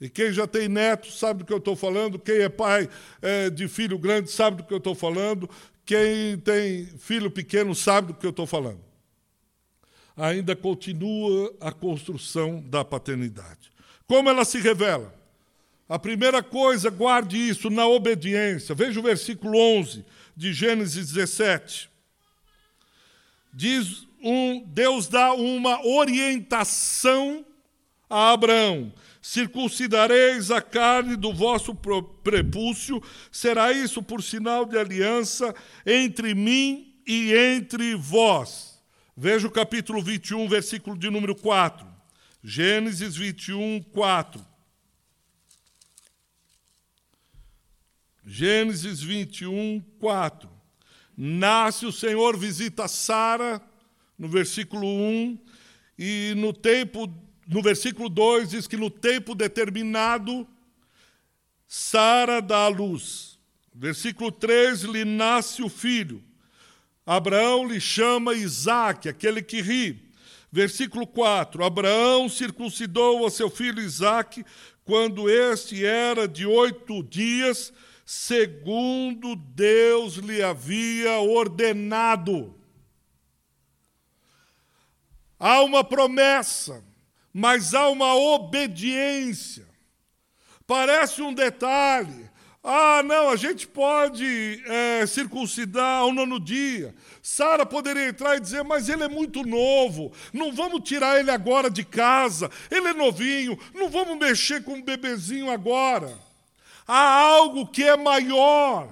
E 0.00 0.08
quem 0.08 0.32
já 0.32 0.46
tem 0.46 0.68
neto 0.68 1.10
sabe 1.10 1.40
do 1.40 1.44
que 1.44 1.52
eu 1.52 1.58
estou 1.58 1.76
falando, 1.76 2.18
quem 2.18 2.38
é 2.38 2.48
pai 2.48 2.88
é, 3.22 3.48
de 3.48 3.68
filho 3.68 3.98
grande 3.98 4.30
sabe 4.30 4.58
do 4.58 4.64
que 4.64 4.72
eu 4.72 4.78
estou 4.78 4.94
falando, 4.94 5.48
quem 5.84 6.38
tem 6.38 6.86
filho 6.98 7.30
pequeno 7.30 7.74
sabe 7.74 8.08
do 8.08 8.14
que 8.14 8.26
eu 8.26 8.30
estou 8.30 8.46
falando. 8.46 8.80
Ainda 10.16 10.54
continua 10.54 11.54
a 11.60 11.72
construção 11.72 12.60
da 12.60 12.84
paternidade. 12.84 13.70
Como 14.06 14.28
ela 14.28 14.44
se 14.44 14.58
revela? 14.58 15.17
A 15.88 15.98
primeira 15.98 16.42
coisa, 16.42 16.90
guarde 16.90 17.36
isso 17.36 17.70
na 17.70 17.86
obediência. 17.86 18.74
Veja 18.74 19.00
o 19.00 19.02
versículo 19.02 19.58
11 19.58 20.04
de 20.36 20.52
Gênesis 20.52 21.12
17. 21.12 21.88
Diz 23.52 24.06
um, 24.22 24.62
Deus 24.66 25.08
dá 25.08 25.32
uma 25.32 25.84
orientação 25.86 27.44
a 28.08 28.32
Abraão: 28.32 28.92
circuncidareis 29.20 30.50
a 30.50 30.60
carne 30.60 31.16
do 31.16 31.32
vosso 31.32 31.74
prepúcio, 31.74 33.02
será 33.30 33.72
isso 33.72 34.02
por 34.02 34.22
sinal 34.22 34.64
de 34.64 34.78
aliança 34.78 35.54
entre 35.86 36.34
mim 36.34 36.94
e 37.06 37.32
entre 37.32 37.94
vós. 37.94 38.78
Veja 39.16 39.48
o 39.48 39.50
capítulo 39.50 40.00
21, 40.02 40.48
versículo 40.48 40.96
de 40.96 41.10
número 41.10 41.34
4. 41.34 41.86
Gênesis 42.42 43.16
21, 43.16 43.82
4. 43.92 44.47
Gênesis 48.30 49.00
21, 49.00 49.82
4. 49.98 50.50
Nasce 51.16 51.86
o 51.86 51.90
Senhor, 51.90 52.36
visita 52.36 52.86
Sara, 52.86 53.58
no 54.18 54.28
versículo 54.28 54.86
1, 54.86 55.38
e 55.98 56.34
no 56.36 56.52
tempo, 56.52 57.10
no 57.46 57.62
versículo 57.62 58.10
2 58.10 58.50
diz 58.50 58.66
que 58.66 58.76
no 58.76 58.90
tempo 58.90 59.34
determinado, 59.34 60.46
Sara 61.66 62.42
dá 62.42 62.64
a 62.66 62.68
luz. 62.68 63.38
Versículo 63.74 64.30
3, 64.30 64.82
lhe 64.82 65.06
nasce 65.06 65.62
o 65.62 65.70
filho. 65.70 66.22
Abraão 67.06 67.66
lhe 67.66 67.80
chama 67.80 68.34
Isaac, 68.34 69.08
aquele 69.08 69.40
que 69.40 69.62
ri. 69.62 70.12
Versículo 70.52 71.06
4: 71.06 71.64
Abraão 71.64 72.28
circuncidou 72.28 73.26
a 73.26 73.30
seu 73.30 73.48
filho 73.48 73.80
Isaac 73.80 74.44
quando 74.84 75.30
este 75.30 75.82
era 75.82 76.28
de 76.28 76.44
oito 76.44 77.02
dias 77.02 77.72
segundo 78.10 79.36
Deus 79.36 80.14
lhe 80.14 80.42
havia 80.42 81.18
ordenado. 81.18 82.58
Há 85.38 85.60
uma 85.60 85.84
promessa, 85.84 86.82
mas 87.34 87.74
há 87.74 87.90
uma 87.90 88.14
obediência. 88.14 89.68
Parece 90.66 91.20
um 91.20 91.34
detalhe. 91.34 92.30
Ah, 92.64 93.02
não, 93.04 93.28
a 93.28 93.36
gente 93.36 93.66
pode 93.68 94.62
é, 94.64 95.04
circuncidar 95.04 95.98
ao 96.00 96.10
nono 96.10 96.40
dia. 96.40 96.94
Sara 97.22 97.66
poderia 97.66 98.08
entrar 98.08 98.38
e 98.38 98.40
dizer, 98.40 98.64
mas 98.64 98.88
ele 98.88 99.04
é 99.04 99.08
muito 99.08 99.46
novo, 99.46 100.14
não 100.32 100.50
vamos 100.50 100.80
tirar 100.80 101.20
ele 101.20 101.30
agora 101.30 101.68
de 101.68 101.84
casa, 101.84 102.50
ele 102.70 102.88
é 102.88 102.94
novinho, 102.94 103.58
não 103.74 103.90
vamos 103.90 104.16
mexer 104.16 104.64
com 104.64 104.78
o 104.78 104.82
bebezinho 104.82 105.50
agora 105.50 106.26
há 106.88 107.20
algo 107.20 107.66
que 107.66 107.84
é 107.84 107.96
maior. 107.96 108.88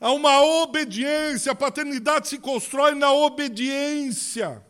Há 0.00 0.12
uma 0.12 0.42
obediência, 0.42 1.52
a 1.52 1.54
paternidade 1.54 2.28
se 2.28 2.38
constrói 2.38 2.94
na 2.94 3.12
obediência. 3.12 4.62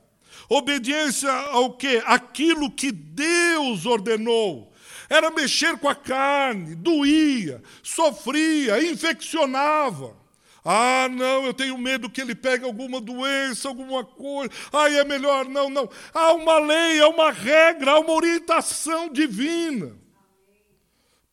Obediência 0.48 1.30
ao 1.30 1.72
quê? 1.74 2.02
Aquilo 2.04 2.70
que 2.70 2.92
Deus 2.92 3.86
ordenou. 3.86 4.70
Era 5.08 5.30
mexer 5.30 5.78
com 5.78 5.88
a 5.88 5.94
carne, 5.94 6.74
doía, 6.74 7.62
sofria, 7.82 8.82
infeccionava. 8.82 10.16
Ah, 10.64 11.08
não, 11.10 11.46
eu 11.46 11.54
tenho 11.54 11.78
medo 11.78 12.10
que 12.10 12.20
ele 12.20 12.34
pegue 12.34 12.64
alguma 12.64 13.00
doença, 13.00 13.68
alguma 13.68 14.04
coisa. 14.04 14.52
Ah, 14.72 14.90
é 14.90 15.04
melhor 15.04 15.48
não, 15.48 15.70
não. 15.70 15.88
Há 16.12 16.32
uma 16.32 16.58
lei, 16.58 17.00
há 17.00 17.08
uma 17.08 17.30
regra, 17.30 17.92
há 17.92 18.00
uma 18.00 18.12
orientação 18.12 19.08
divina. 19.08 19.99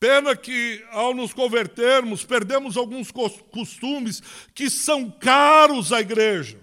Pena 0.00 0.36
que, 0.36 0.84
ao 0.90 1.12
nos 1.12 1.32
convertermos, 1.32 2.24
perdemos 2.24 2.76
alguns 2.76 3.10
costumes 3.10 4.22
que 4.54 4.70
são 4.70 5.10
caros 5.10 5.92
à 5.92 6.00
igreja. 6.00 6.58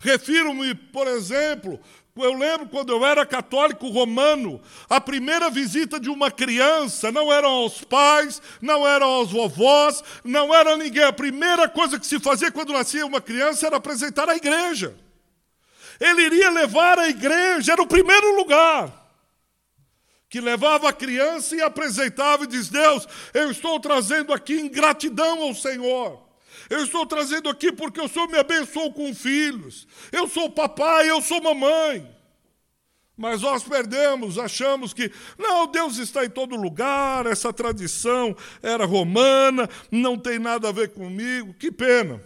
Refiro-me, 0.00 0.74
por 0.74 1.06
exemplo, 1.06 1.80
eu 2.16 2.34
lembro 2.34 2.68
quando 2.68 2.92
eu 2.92 3.04
era 3.04 3.24
católico 3.24 3.88
romano, 3.88 4.60
a 4.88 5.00
primeira 5.00 5.48
visita 5.48 5.98
de 5.98 6.10
uma 6.10 6.30
criança 6.30 7.10
não 7.10 7.32
eram 7.32 7.48
aos 7.48 7.82
pais, 7.82 8.40
não 8.60 8.86
eram 8.86 9.08
aos 9.08 9.32
vovós, 9.32 10.04
não 10.22 10.54
era 10.54 10.76
ninguém. 10.76 11.04
A 11.04 11.12
primeira 11.12 11.68
coisa 11.68 11.98
que 11.98 12.06
se 12.06 12.20
fazia 12.20 12.52
quando 12.52 12.74
nascia 12.74 13.06
uma 13.06 13.20
criança 13.20 13.66
era 13.66 13.78
apresentar 13.78 14.28
à 14.28 14.36
igreja. 14.36 14.94
Ele 15.98 16.22
iria 16.22 16.50
levar 16.50 16.98
a 16.98 17.08
igreja, 17.08 17.72
era 17.72 17.82
o 17.82 17.86
primeiro 17.86 18.36
lugar. 18.36 19.03
Que 20.28 20.40
levava 20.40 20.88
a 20.88 20.92
criança 20.92 21.54
e 21.54 21.60
apresentava 21.60 22.44
e 22.44 22.48
diz: 22.48 22.68
Deus, 22.68 23.06
eu 23.32 23.50
estou 23.50 23.78
trazendo 23.78 24.32
aqui 24.32 24.54
em 24.54 24.68
gratidão 24.68 25.42
ao 25.42 25.54
Senhor. 25.54 26.24
Eu 26.70 26.84
estou 26.84 27.06
trazendo 27.06 27.48
aqui 27.48 27.70
porque 27.72 28.00
o 28.00 28.08
Senhor 28.08 28.28
me 28.28 28.38
abençoou 28.38 28.92
com 28.92 29.14
filhos. 29.14 29.86
Eu 30.10 30.28
sou 30.28 30.50
papai, 30.50 31.10
eu 31.10 31.20
sou 31.20 31.42
mamãe. 31.42 32.14
Mas 33.16 33.42
nós 33.42 33.62
perdemos, 33.62 34.38
achamos 34.38 34.92
que, 34.92 35.10
não, 35.38 35.68
Deus 35.68 35.98
está 35.98 36.24
em 36.24 36.30
todo 36.30 36.56
lugar, 36.56 37.26
essa 37.26 37.52
tradição 37.52 38.36
era 38.60 38.84
romana, 38.84 39.70
não 39.88 40.18
tem 40.18 40.40
nada 40.40 40.68
a 40.68 40.72
ver 40.72 40.88
comigo. 40.88 41.54
Que 41.54 41.70
pena. 41.70 42.20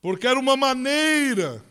Porque 0.00 0.26
era 0.26 0.38
uma 0.38 0.56
maneira 0.56 1.62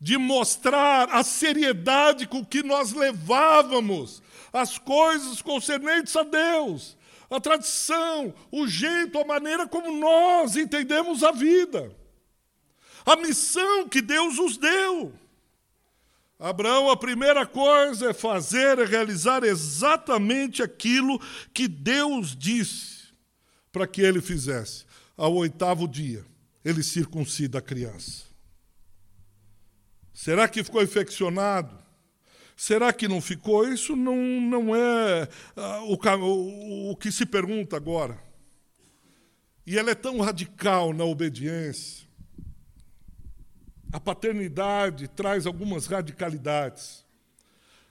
de 0.00 0.18
mostrar 0.18 1.08
a 1.10 1.22
seriedade 1.22 2.26
com 2.26 2.44
que 2.44 2.62
nós 2.62 2.92
levávamos 2.92 4.22
as 4.52 4.78
coisas 4.78 5.40
concernentes 5.42 6.14
a 6.16 6.22
Deus, 6.22 6.96
a 7.30 7.40
tradição, 7.40 8.34
o 8.50 8.66
jeito, 8.66 9.18
a 9.18 9.24
maneira 9.24 9.66
como 9.66 9.92
nós 9.98 10.56
entendemos 10.56 11.22
a 11.22 11.30
vida, 11.30 11.94
a 13.06 13.16
missão 13.16 13.88
que 13.88 14.02
Deus 14.02 14.36
nos 14.36 14.56
deu. 14.56 15.12
Abraão, 16.38 16.90
a 16.90 16.96
primeira 16.96 17.44
coisa 17.44 18.10
é 18.10 18.14
fazer, 18.14 18.78
é 18.78 18.84
realizar 18.86 19.44
exatamente 19.44 20.62
aquilo 20.62 21.20
que 21.52 21.68
Deus 21.68 22.34
disse 22.34 23.08
para 23.70 23.86
que 23.86 24.00
ele 24.00 24.22
fizesse. 24.22 24.86
Ao 25.16 25.34
oitavo 25.34 25.86
dia, 25.86 26.24
ele 26.64 26.82
circuncida 26.82 27.58
a 27.58 27.62
criança. 27.62 28.24
Será 30.14 30.48
que 30.48 30.64
ficou 30.64 30.82
infeccionado? 30.82 31.78
Será 32.60 32.92
que 32.92 33.08
não 33.08 33.22
ficou? 33.22 33.66
Isso 33.66 33.96
não, 33.96 34.16
não 34.16 34.76
é 34.76 35.28
uh, 35.56 36.20
o, 36.20 36.90
o, 36.90 36.96
que 36.96 37.10
se 37.10 37.24
pergunta 37.24 37.76
agora. 37.76 38.22
E 39.66 39.78
ela 39.78 39.90
é 39.90 39.94
tão 39.94 40.20
radical 40.20 40.92
na 40.92 41.04
obediência 41.04 42.10
a 43.92 43.98
paternidade 43.98 45.08
traz 45.08 45.46
algumas 45.46 45.86
radicalidades. 45.86 47.04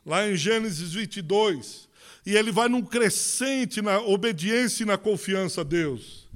Lá 0.05 0.27
em 0.27 0.35
Gênesis 0.35 0.93
22, 0.93 1.89
e 2.25 2.35
ele 2.35 2.51
vai 2.51 2.69
num 2.69 2.81
crescente 2.81 3.81
na 3.81 3.99
obediência 3.99 4.83
e 4.83 4.85
na 4.85 4.97
confiança 4.97 5.61
a 5.61 5.63
Deus. 5.63 6.27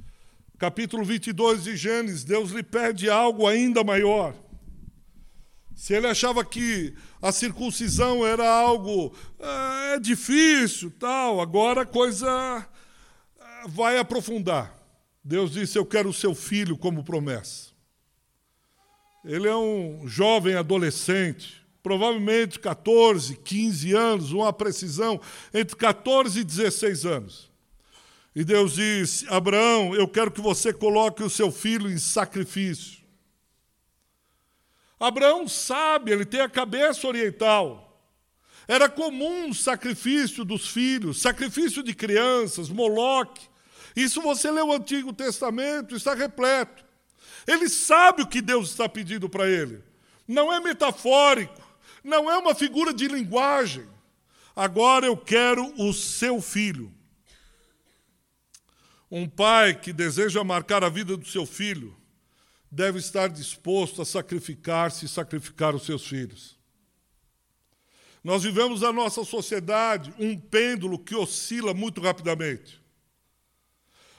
Capítulo 0.58 1.04
22 1.04 1.64
de 1.64 1.76
Gênesis, 1.76 2.24
Deus 2.24 2.52
lhe 2.52 2.64
pede 2.64 3.10
algo 3.10 3.48
ainda 3.48 3.84
maior. 3.84 4.36
Se 5.76 5.94
ele 5.94 6.08
achava 6.08 6.46
que 6.46 6.94
a 7.22 7.32
circuncisão 7.32 8.26
era 8.26 8.48
algo 8.48 9.16
é, 9.40 10.00
difícil, 10.00 10.92
tal, 11.00 11.42
agora 11.42 11.82
a 11.82 11.86
coisa 11.86 12.30
ah, 12.30 13.66
vai 13.68 13.98
aprofundar. 13.98 14.78
Deus 15.24 15.52
disse: 15.52 15.78
Eu 15.78 15.86
quero 15.86 16.10
o 16.10 16.14
seu 16.14 16.36
filho 16.36 16.78
como 16.78 17.04
promessa. 17.04 17.72
Ele 19.24 19.48
é 19.48 19.56
um 19.56 20.06
jovem 20.06 20.56
adolescente, 20.56 21.66
provavelmente 21.82 22.60
14, 22.60 23.38
15 23.38 23.94
anos, 23.94 24.32
uma 24.32 24.52
precisão 24.52 25.20
entre 25.54 25.76
14 25.76 26.42
e 26.42 26.44
16 26.44 27.06
anos. 27.06 27.52
E 28.36 28.44
Deus 28.44 28.74
diz: 28.74 29.26
Abraão, 29.30 29.96
eu 29.96 30.08
quero 30.08 30.32
que 30.32 30.42
você 30.42 30.74
coloque 30.74 31.24
o 31.24 31.30
seu 31.30 31.52
filho 31.52 31.90
em 31.90 31.98
sacrifício. 31.98 33.03
Abraão 35.04 35.50
sabe, 35.50 36.14
ele 36.14 36.24
tem 36.24 36.40
a 36.40 36.48
cabeça 36.48 37.06
oriental. 37.06 38.02
Era 38.66 38.88
comum 38.88 39.54
sacrifício 39.54 40.46
dos 40.46 40.70
filhos, 40.70 41.22
sacrifício 41.22 41.84
de 41.84 41.94
crianças, 41.94 42.70
Moloque. 42.70 43.50
Isso 43.98 44.22
você 44.22 44.50
lê 44.50 44.62
o 44.62 44.72
Antigo 44.72 45.12
Testamento, 45.12 45.94
está 45.94 46.14
repleto. 46.14 46.86
Ele 47.46 47.68
sabe 47.68 48.22
o 48.22 48.28
que 48.28 48.42
Deus 48.42 48.70
está 48.70 48.88
pedindo 48.88 49.28
para 49.28 49.46
ele. 49.50 49.84
Não 50.26 50.54
é 50.54 50.62
metafórico, 50.62 51.62
não 52.02 52.32
é 52.32 52.38
uma 52.38 52.56
figura 52.56 52.94
de 52.94 53.10
linguagem. 53.10 53.86
Agora 54.56 55.06
eu 55.06 55.18
quero 55.18 55.74
o 55.78 55.92
seu 55.92 56.40
filho. 56.40 56.90
Um 59.12 59.28
pai 59.28 59.76
que 59.76 59.92
deseja 59.92 60.46
marcar 60.46 60.82
a 60.82 60.88
vida 60.88 61.18
do 61.18 61.28
seu 61.28 61.46
filho 61.46 61.94
deve 62.74 62.98
estar 62.98 63.30
disposto 63.30 64.02
a 64.02 64.06
sacrificar-se 64.06 65.06
e 65.06 65.08
sacrificar 65.08 65.76
os 65.76 65.86
seus 65.86 66.08
filhos. 66.08 66.58
Nós 68.24 68.42
vivemos 68.42 68.82
na 68.82 68.92
nossa 68.92 69.24
sociedade 69.24 70.12
um 70.18 70.36
pêndulo 70.36 70.98
que 70.98 71.14
oscila 71.14 71.72
muito 71.72 72.02
rapidamente. 72.02 72.82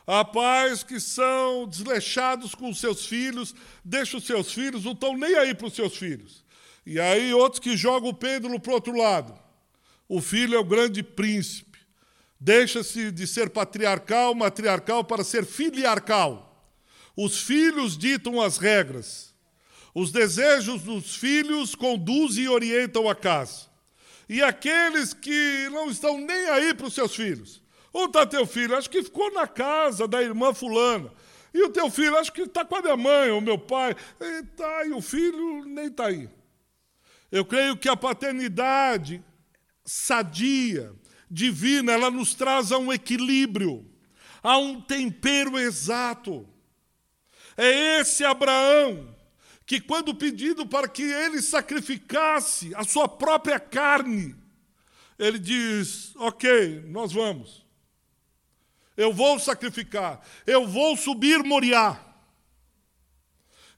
Há 0.07 0.25
pais 0.25 0.85
que 0.85 1.01
são 1.01 1.67
desleixados 1.67 2.55
com 2.55 2.71
os 2.71 2.79
seus 2.79 3.07
filhos, 3.07 3.57
deixam 3.85 4.19
os 4.19 4.27
seus 4.27 4.53
filhos, 4.53 4.85
não 4.85 4.93
estão 4.93 5.17
nem 5.17 5.35
aí 5.35 5.53
para 5.53 5.67
os 5.67 5.75
seus 5.75 5.97
filhos. 5.97 6.45
E 6.87 7.01
aí 7.01 7.35
outros 7.35 7.59
que 7.59 7.77
jogam 7.77 8.11
o 8.11 8.14
pêndulo 8.14 8.61
para 8.61 8.71
o 8.71 8.75
outro 8.75 8.97
lado. 8.97 9.37
O 10.09 10.21
filho 10.21 10.55
é 10.55 10.59
o 10.61 10.64
grande 10.64 11.03
príncipe. 11.03 11.81
Deixa-se 12.38 13.11
de 13.11 13.27
ser 13.27 13.51
patriarcal, 13.51 14.33
matriarcal, 14.33 15.03
para 15.03 15.25
ser 15.25 15.45
filiarcal. 15.45 16.54
Os 17.16 17.38
filhos 17.38 17.96
ditam 17.96 18.40
as 18.40 18.59
regras. 18.59 19.35
Os 19.94 20.11
desejos 20.11 20.83
dos 20.83 21.14
filhos 21.14 21.74
conduzem 21.74 22.44
e 22.44 22.48
orientam 22.48 23.09
a 23.09 23.14
casa. 23.14 23.66
E 24.29 24.42
aqueles 24.42 25.12
que 25.12 25.68
não 25.70 25.90
estão 25.90 26.18
nem 26.18 26.48
aí 26.48 26.74
para 26.74 26.87
os 26.87 26.94
seus 26.94 27.14
filhos, 27.14 27.62
Onde 27.94 28.07
está 28.07 28.27
teu 28.27 28.44
filho? 28.44 28.77
Acho 28.77 28.90
que 28.90 29.05
ficou 29.05 29.33
na 29.33 29.46
casa 29.46 30.09
da 30.09 30.20
irmã 30.20 30.53
fulana. 30.53 31.12
E 31.55 31.62
o 31.62 31.70
teu 31.70 31.88
filho? 31.88 32.18
Acho 32.18 32.33
que 32.33 32.42
está 32.42 32.64
com 32.64 32.74
a 32.74 32.83
minha 32.83 32.96
mãe 32.96 33.31
ou 33.31 33.40
meu 33.40 33.57
pai. 33.57 33.94
E, 34.20 34.42
tá, 34.42 34.85
e 34.85 34.90
o 34.90 35.00
filho 35.00 35.64
nem 35.64 35.87
está 35.87 36.07
aí. 36.07 36.29
Eu 37.31 37.44
creio 37.44 37.77
que 37.77 37.88
a 37.88 37.96
paternidade 37.96 39.22
sadia, 39.85 40.92
divina, 41.31 41.92
ela 41.92 42.11
nos 42.11 42.35
traz 42.35 42.72
a 42.72 42.79
um 42.79 42.92
equilíbrio, 42.92 43.88
a 44.42 44.59
um 44.59 44.81
tempero 44.81 45.57
exato. 45.57 46.48
É 47.57 48.01
esse 48.01 48.25
Abraão 48.25 49.14
que, 49.67 49.81
quando 49.81 50.14
pedido 50.14 50.67
para 50.67 50.88
que 50.88 51.03
ele 51.03 51.40
sacrificasse 51.40 52.75
a 52.75 52.85
sua 52.85 53.09
própria 53.09 53.59
carne, 53.59 54.35
ele 55.19 55.38
diz: 55.38 56.14
Ok, 56.17 56.85
nós 56.88 57.12
vamos. 57.12 57.64
Eu 58.97 59.12
vou 59.12 59.38
sacrificar. 59.38 60.21
Eu 60.47 60.67
vou 60.67 60.97
subir 60.97 61.43
Moriá. 61.43 62.01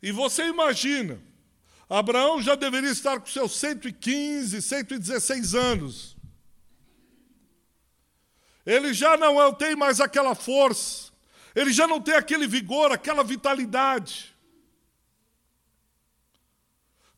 E 0.03 0.13
você 0.13 0.47
imagina, 0.47 1.21
Abraão 1.89 2.43
já 2.43 2.55
deveria 2.55 2.91
estar 2.91 3.19
com 3.19 3.27
seus 3.27 3.57
115, 3.57 4.61
116 4.61 5.55
anos. 5.55 6.17
Ele 8.65 8.93
já 8.93 9.17
não 9.17 9.41
é, 9.41 9.55
tem 9.55 9.77
mais 9.77 10.01
aquela 10.01 10.35
força. 10.35 11.13
Ele 11.57 11.73
já 11.73 11.89
não 11.89 12.03
tem 12.03 12.15
aquele 12.15 12.47
vigor, 12.47 12.93
aquela 12.93 13.25
vitalidade. 13.25 14.37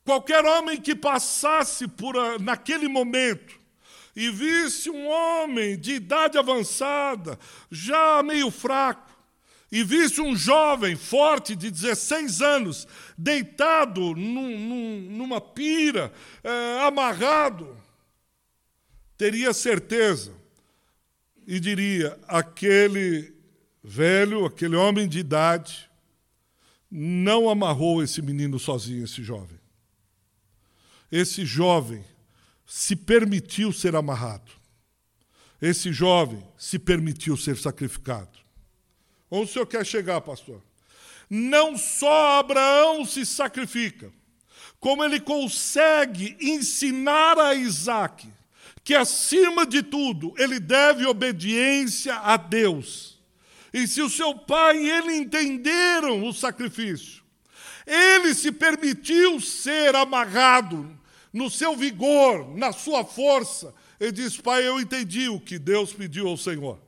Qualquer 0.05 0.45
homem 0.45 0.79
que 0.79 0.95
passasse 0.95 1.85
por 1.89 2.15
naquele 2.39 2.87
momento 2.87 3.59
e 4.15 4.31
visse 4.31 4.89
um 4.89 5.07
homem 5.07 5.77
de 5.77 5.95
idade 5.95 6.37
avançada, 6.37 7.37
já 7.69 8.23
meio 8.23 8.49
fraco, 8.49 9.09
e 9.69 9.83
visse 9.83 10.21
um 10.21 10.35
jovem 10.35 10.95
forte 10.95 11.53
de 11.53 11.69
16 11.69 12.41
anos, 12.41 12.87
deitado 13.17 14.15
num, 14.15 14.57
num, 14.57 15.01
numa 15.11 15.41
pira, 15.41 16.13
é, 16.41 16.79
amarrado, 16.87 17.77
teria 19.17 19.51
certeza 19.53 20.33
e 21.45 21.59
diria: 21.59 22.17
aquele 22.25 23.38
velho, 23.83 24.45
aquele 24.45 24.75
homem 24.75 25.07
de 25.07 25.19
idade, 25.19 25.89
não 26.89 27.49
amarrou 27.49 28.03
esse 28.03 28.21
menino 28.21 28.59
sozinho, 28.59 29.03
esse 29.03 29.23
jovem. 29.23 29.59
Esse 31.11 31.45
jovem 31.45 32.03
se 32.65 32.95
permitiu 32.95 33.71
ser 33.71 33.95
amarrado. 33.95 34.51
Esse 35.61 35.91
jovem 35.91 36.43
se 36.57 36.79
permitiu 36.79 37.35
ser 37.35 37.57
sacrificado. 37.57 38.39
Onde 39.29 39.49
o 39.49 39.53
senhor 39.53 39.65
quer 39.65 39.85
chegar, 39.85 40.21
pastor? 40.21 40.63
Não 41.29 41.77
só 41.77 42.39
Abraão 42.39 43.05
se 43.05 43.25
sacrifica, 43.25 44.11
como 44.79 45.03
ele 45.03 45.19
consegue 45.19 46.37
ensinar 46.39 47.37
a 47.37 47.53
Isaac 47.53 48.27
que, 48.83 48.95
acima 48.95 49.65
de 49.65 49.83
tudo, 49.83 50.33
ele 50.37 50.59
deve 50.59 51.05
obediência 51.05 52.15
a 52.15 52.37
Deus. 52.37 53.18
E 53.73 53.87
se 53.87 54.01
o 54.01 54.09
seu 54.09 54.35
pai 54.35 54.77
e 54.77 54.89
ele 54.89 55.15
entenderam 55.15 56.27
o 56.27 56.33
sacrifício, 56.33 57.23
Ele 57.85 58.33
se 58.33 58.51
permitiu 58.51 59.39
ser 59.39 59.95
amarrado 59.95 60.97
no 61.31 61.49
seu 61.49 61.75
vigor, 61.75 62.55
na 62.57 62.71
sua 62.71 63.03
força. 63.03 63.73
Ele 63.99 64.11
diz: 64.11 64.37
Pai, 64.37 64.67
eu 64.67 64.79
entendi 64.79 65.29
o 65.29 65.39
que 65.39 65.59
Deus 65.59 65.93
pediu 65.93 66.27
ao 66.27 66.37
Senhor. 66.37 66.79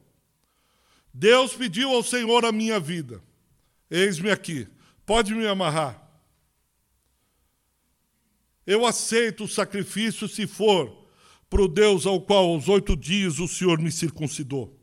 Deus 1.13 1.53
pediu 1.53 1.89
ao 1.89 2.03
Senhor 2.03 2.45
a 2.45 2.51
minha 2.51 2.79
vida. 2.79 3.21
Eis-me 3.89 4.31
aqui, 4.31 4.67
pode 5.05 5.33
me 5.33 5.45
amarrar. 5.45 6.01
Eu 8.65 8.85
aceito 8.85 9.43
o 9.43 9.47
sacrifício 9.47 10.27
se 10.27 10.47
for 10.47 11.05
para 11.49 11.61
o 11.61 11.67
Deus 11.67 12.05
ao 12.05 12.21
qual 12.21 12.45
aos 12.45 12.69
oito 12.69 12.95
dias 12.95 13.39
o 13.39 13.47
Senhor 13.47 13.79
me 13.79 13.91
circuncidou. 13.91 14.80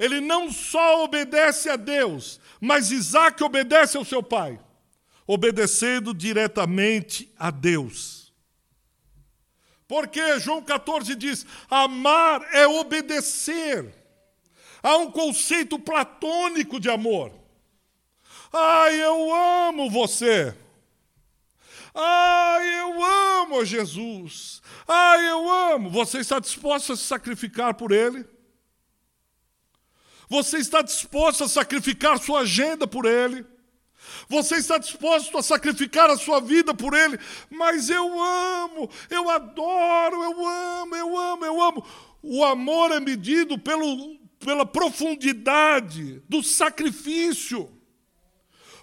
Ele 0.00 0.18
não 0.18 0.50
só 0.50 1.04
obedece 1.04 1.68
a 1.68 1.76
Deus, 1.76 2.40
mas 2.58 2.90
Isaac 2.90 3.44
obedece 3.44 3.98
ao 3.98 4.04
seu 4.04 4.22
pai, 4.22 4.58
obedecendo 5.26 6.14
diretamente 6.14 7.30
a 7.38 7.50
Deus. 7.50 8.32
Porque 9.86 10.40
João 10.40 10.62
14 10.62 11.14
diz: 11.14 11.44
amar 11.68 12.40
é 12.54 12.66
obedecer. 12.66 13.94
Há 14.82 14.96
um 14.96 15.10
conceito 15.10 15.78
platônico 15.78 16.80
de 16.80 16.88
amor. 16.88 17.30
Ai, 18.50 19.04
eu 19.04 19.34
amo 19.34 19.90
você. 19.90 20.56
Ai, 21.94 22.80
eu 22.80 23.04
amo 23.04 23.66
Jesus. 23.66 24.62
Ai, 24.88 25.28
eu 25.28 25.50
amo. 25.50 25.90
Você 25.90 26.20
está 26.20 26.38
disposto 26.38 26.94
a 26.94 26.96
se 26.96 27.02
sacrificar 27.02 27.74
por 27.74 27.92
Ele? 27.92 28.24
Você 30.30 30.58
está 30.58 30.80
disposto 30.80 31.44
a 31.44 31.48
sacrificar 31.48 32.18
sua 32.18 32.40
agenda 32.40 32.86
por 32.86 33.04
Ele? 33.04 33.44
Você 34.28 34.54
está 34.56 34.78
disposto 34.78 35.36
a 35.36 35.42
sacrificar 35.42 36.08
a 36.08 36.16
sua 36.16 36.40
vida 36.40 36.72
por 36.72 36.94
Ele? 36.94 37.18
Mas 37.50 37.90
eu 37.90 38.22
amo, 38.22 38.88
eu 39.10 39.28
adoro, 39.28 40.22
eu 40.22 40.46
amo, 40.46 40.96
eu 40.96 41.18
amo, 41.18 41.44
eu 41.44 41.60
amo. 41.60 41.84
O 42.22 42.44
amor 42.44 42.92
é 42.92 43.00
medido 43.00 43.58
pelo, 43.58 44.16
pela 44.38 44.64
profundidade 44.64 46.22
do 46.28 46.42
sacrifício. 46.44 47.68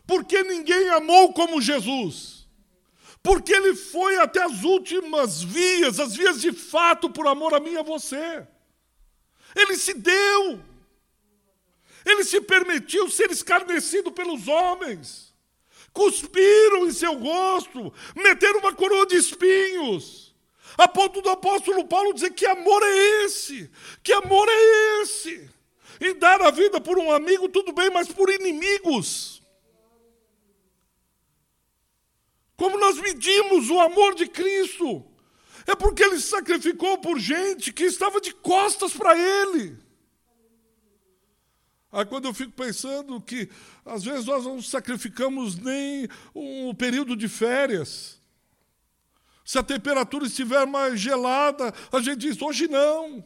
Porque 0.06 0.44
ninguém 0.44 0.90
amou 0.90 1.32
como 1.32 1.62
Jesus 1.62 2.38
porque 3.28 3.52
ele 3.52 3.76
foi 3.76 4.18
até 4.20 4.42
as 4.42 4.64
últimas 4.64 5.44
vias, 5.44 6.00
as 6.00 6.16
vias 6.16 6.40
de 6.40 6.54
fato, 6.54 7.10
por 7.10 7.28
amor 7.28 7.54
a 7.54 7.60
mim 7.60 7.72
e 7.72 7.78
a 7.78 7.84
você. 7.84 8.48
Ele 9.54 9.76
se 9.76 9.94
deu. 9.96 10.62
Ele 12.08 12.24
se 12.24 12.40
permitiu 12.40 13.10
ser 13.10 13.30
escarnecido 13.32 14.14
pelos 14.14 14.48
homens. 14.48 15.36
Cuspiram 15.92 16.88
em 16.88 16.92
seu 16.92 17.14
rosto, 17.16 17.94
meteram 18.16 18.60
uma 18.60 18.74
coroa 18.74 19.06
de 19.06 19.18
espinhos. 19.18 20.34
A 20.78 20.88
ponto 20.88 21.22
do 21.22 21.30
apóstolo 21.30 21.86
Paulo 21.86 22.14
dizer 22.14 22.32
que 22.32 22.46
amor 22.46 22.82
é 22.82 23.26
esse, 23.26 23.70
que 24.02 24.14
amor 24.14 24.48
é 24.48 25.02
esse. 25.02 25.50
E 26.00 26.14
dar 26.14 26.42
a 26.42 26.50
vida 26.50 26.80
por 26.80 26.98
um 26.98 27.12
amigo, 27.12 27.50
tudo 27.50 27.74
bem, 27.74 27.90
mas 27.90 28.08
por 28.08 28.30
inimigos. 28.30 29.42
Como 32.56 32.78
nós 32.78 32.98
medimos 33.02 33.70
o 33.70 33.80
amor 33.82 34.16
de 34.16 34.28
Cristo? 34.28 35.06
É 35.66 35.76
porque 35.76 36.04
ele 36.04 36.22
sacrificou 36.22 37.00
por 37.00 37.20
gente 37.20 37.74
que 37.74 37.84
estava 37.84 38.22
de 38.22 38.34
costas 38.34 38.94
para 38.94 39.18
ele. 39.18 39.87
Aí 41.98 42.06
quando 42.06 42.26
eu 42.26 42.34
fico 42.34 42.52
pensando 42.52 43.20
que 43.20 43.50
às 43.84 44.04
vezes 44.04 44.24
nós 44.28 44.46
não 44.46 44.62
sacrificamos 44.62 45.56
nem 45.56 46.08
um 46.36 46.72
período 46.76 47.16
de 47.16 47.28
férias. 47.28 48.22
Se 49.44 49.58
a 49.58 49.64
temperatura 49.64 50.28
estiver 50.28 50.64
mais 50.68 51.00
gelada, 51.00 51.74
a 51.92 52.00
gente 52.00 52.18
diz, 52.18 52.40
hoje 52.40 52.68
não. 52.68 53.26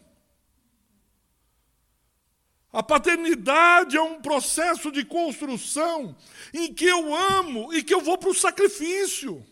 A 2.72 2.82
paternidade 2.82 3.98
é 3.98 4.02
um 4.02 4.22
processo 4.22 4.90
de 4.90 5.04
construção 5.04 6.16
em 6.54 6.74
que 6.74 6.86
eu 6.86 7.14
amo 7.14 7.74
e 7.74 7.84
que 7.84 7.94
eu 7.94 8.00
vou 8.00 8.18
para 8.18 8.30
o 8.30 8.34
sacrifício. 8.34 9.46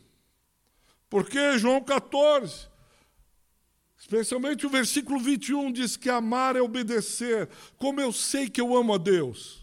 Porque 1.10 1.58
João 1.58 1.84
14, 1.84 2.69
especialmente 4.10 4.66
o 4.66 4.70
versículo 4.70 5.20
21, 5.20 5.72
diz 5.72 5.96
que 5.96 6.10
amar 6.10 6.56
é 6.56 6.62
obedecer. 6.62 7.48
Como 7.78 8.02
eu 8.02 8.12
sei 8.12 8.50
que 8.50 8.60
eu 8.60 8.76
amo 8.76 8.96
a 8.96 8.98
Deus? 8.98 9.60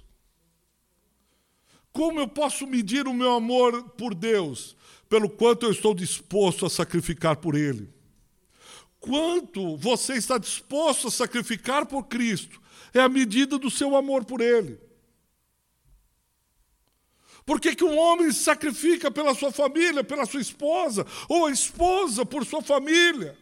Como 1.93 2.21
eu 2.21 2.29
posso 2.29 2.65
medir 2.65 3.09
o 3.09 3.13
meu 3.13 3.33
amor 3.33 3.83
por 3.91 4.15
Deus? 4.15 4.77
Pelo 5.09 5.29
quanto 5.29 5.67
eu 5.67 5.73
estou 5.73 5.93
disposto 5.93 6.65
a 6.65 6.71
sacrificar 6.71 7.39
por 7.39 7.57
Ele. 7.57 7.93
Quanto 9.01 9.77
você 9.77 10.15
está 10.15 10.39
disposto 10.39 11.09
a 11.09 11.11
sacrificar 11.11 11.85
por 11.85 12.05
Cristo 12.05 12.63
é 12.95 13.01
a 13.01 13.09
medida 13.09 13.59
do 13.59 13.69
seu 13.69 13.97
amor 13.97 14.25
por 14.25 14.41
Ele. 14.41 14.79
Por 17.45 17.61
que, 17.61 17.75
que 17.75 17.85
um 17.85 17.99
homem 17.99 18.31
sacrifica 18.31 19.11
pela 19.11 19.35
sua 19.35 19.51
família, 19.51 20.05
pela 20.05 20.25
sua 20.25 20.41
esposa, 20.41 21.05
ou 21.29 21.47
a 21.47 21.51
esposa 21.51 22.25
por 22.25 22.47
sua 22.47 22.63
família? 22.63 23.37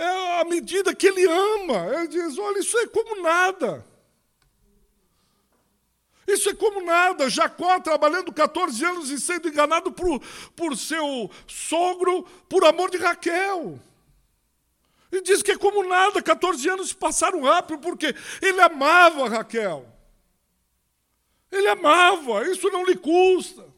É 0.00 0.40
a 0.40 0.44
medida 0.44 0.94
que 0.94 1.06
ele 1.06 1.26
ama. 1.26 1.94
Ele 1.94 2.08
diz: 2.08 2.38
olha, 2.38 2.58
isso 2.58 2.78
é 2.78 2.86
como 2.86 3.20
nada. 3.20 3.84
Isso 6.26 6.48
é 6.48 6.54
como 6.54 6.80
nada. 6.80 7.28
Jacó 7.28 7.78
trabalhando 7.80 8.32
14 8.32 8.82
anos 8.82 9.10
e 9.10 9.20
sendo 9.20 9.48
enganado 9.48 9.92
por, 9.92 10.18
por 10.56 10.74
seu 10.74 11.30
sogro 11.46 12.22
por 12.48 12.64
amor 12.64 12.90
de 12.90 12.96
Raquel. 12.96 13.78
E 15.12 15.20
diz 15.20 15.42
que 15.42 15.52
é 15.52 15.58
como 15.58 15.86
nada, 15.86 16.22
14 16.22 16.66
anos 16.70 16.94
passaram 16.94 17.42
rápido, 17.42 17.80
porque 17.80 18.14
ele 18.40 18.60
amava 18.62 19.28
Raquel. 19.28 19.86
Ele 21.52 21.68
amava, 21.68 22.48
isso 22.48 22.70
não 22.70 22.86
lhe 22.86 22.96
custa. 22.96 23.69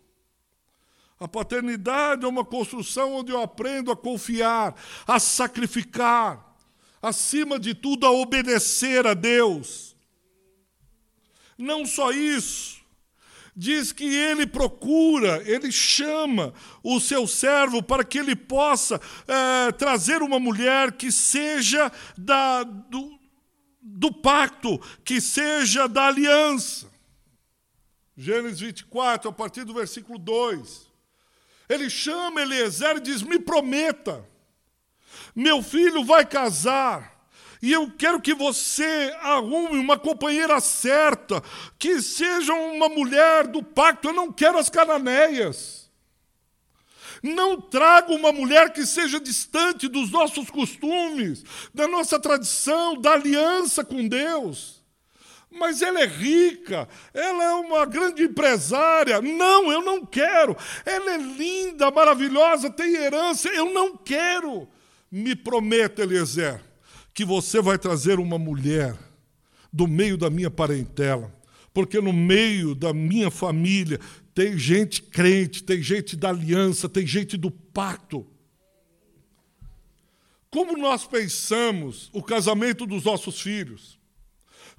A 1.23 1.29
paternidade 1.29 2.25
é 2.25 2.29
uma 2.29 2.45
construção 2.45 3.15
onde 3.15 3.31
eu 3.31 3.41
aprendo 3.41 3.93
a 3.93 3.97
confiar, 3.97 4.75
a 5.07 5.21
sacrificar, 5.21 6.57
acima 7.01 7.61
de 7.61 7.75
tudo, 7.75 8.05
a 8.05 8.11
obedecer 8.11 9.07
a 9.07 9.15
Deus. 9.15 9.95
Não 11.57 11.87
só 11.87 12.11
isso, 12.11 12.81
diz 13.55 13.93
que 13.93 14.03
ele 14.03 14.49
procura, 14.49 15.41
ele 15.49 15.71
chama 15.71 16.53
o 16.83 16.99
seu 16.99 17.25
servo 17.29 17.81
para 17.81 18.03
que 18.03 18.19
ele 18.19 18.35
possa 18.35 19.01
é, 19.29 19.71
trazer 19.71 20.23
uma 20.23 20.41
mulher 20.41 20.91
que 20.91 21.13
seja 21.13 21.93
da, 22.19 22.65
do, 22.65 23.17
do 23.81 24.13
pacto, 24.13 24.77
que 25.05 25.21
seja 25.21 25.87
da 25.87 26.09
aliança. 26.09 26.91
Gênesis 28.17 28.59
24, 28.59 29.31
a 29.31 29.33
partir 29.33 29.63
do 29.63 29.73
versículo 29.73 30.19
2. 30.19 30.91
Ele 31.73 31.89
chama 31.89 32.43
Eliezer 32.43 32.97
e 32.97 33.01
diz: 33.01 33.23
Me 33.23 33.39
prometa, 33.39 34.29
meu 35.35 35.63
filho 35.63 36.05
vai 36.05 36.27
casar 36.27 37.13
e 37.63 37.71
eu 37.71 37.89
quero 37.97 38.21
que 38.21 38.35
você 38.35 39.17
arrume 39.21 39.79
uma 39.79 39.97
companheira 39.97 40.61
certa, 40.61 41.41
que 41.79 42.03
seja 42.03 42.53
uma 42.53 42.89
mulher 42.89 43.47
do 43.47 43.63
pacto. 43.63 44.09
Eu 44.09 44.13
não 44.13 44.33
quero 44.33 44.59
as 44.59 44.69
cananeias. 44.69 45.89
Não 47.23 47.61
traga 47.61 48.13
uma 48.13 48.33
mulher 48.33 48.73
que 48.73 48.85
seja 48.85 49.21
distante 49.21 49.87
dos 49.87 50.11
nossos 50.11 50.51
costumes, 50.51 51.45
da 51.73 51.87
nossa 51.87 52.19
tradição, 52.19 53.01
da 53.01 53.13
aliança 53.13 53.85
com 53.85 54.09
Deus. 54.09 54.82
Mas 55.53 55.83
ela 55.83 56.01
é 56.01 56.07
rica, 56.07 56.89
ela 57.13 57.45
é 57.45 57.53
uma 57.55 57.85
grande 57.85 58.25
empresária. 58.25 59.21
Não, 59.21 59.71
eu 59.71 59.83
não 59.83 60.05
quero. 60.05 60.57
Ela 60.85 61.15
é 61.15 61.19
linda, 61.19 61.91
maravilhosa, 61.91 62.71
tem 62.71 62.95
herança. 62.95 63.49
Eu 63.49 63.73
não 63.73 63.97
quero. 63.97 64.69
Me 65.11 65.37
prometa, 65.37 66.03
Eliezer 66.03 66.73
que 67.15 67.25
você 67.25 67.61
vai 67.61 67.79
trazer 67.79 68.19
uma 68.19 68.39
mulher 68.39 68.97
do 69.73 69.87
meio 69.87 70.17
da 70.17 70.31
minha 70.31 70.51
parentela, 70.51 71.35
porque 71.73 72.01
no 72.01 72.13
meio 72.13 72.75
da 72.75 72.93
minha 72.93 73.31
família 73.31 73.99
tem 74.35 74.57
gente 74.59 75.03
crente, 75.03 75.63
tem 75.63 75.83
gente 75.83 76.17
da 76.17 76.31
aliança, 76.31 76.89
tem 76.89 77.07
gente 77.07 77.37
do 77.37 77.51
pacto. 77.51 78.27
Como 80.51 80.77
nós 80.77 81.07
pensamos 81.07 82.11
o 82.13 82.23
casamento 82.23 82.85
dos 82.87 83.05
nossos 83.05 83.41
filhos? 83.41 83.99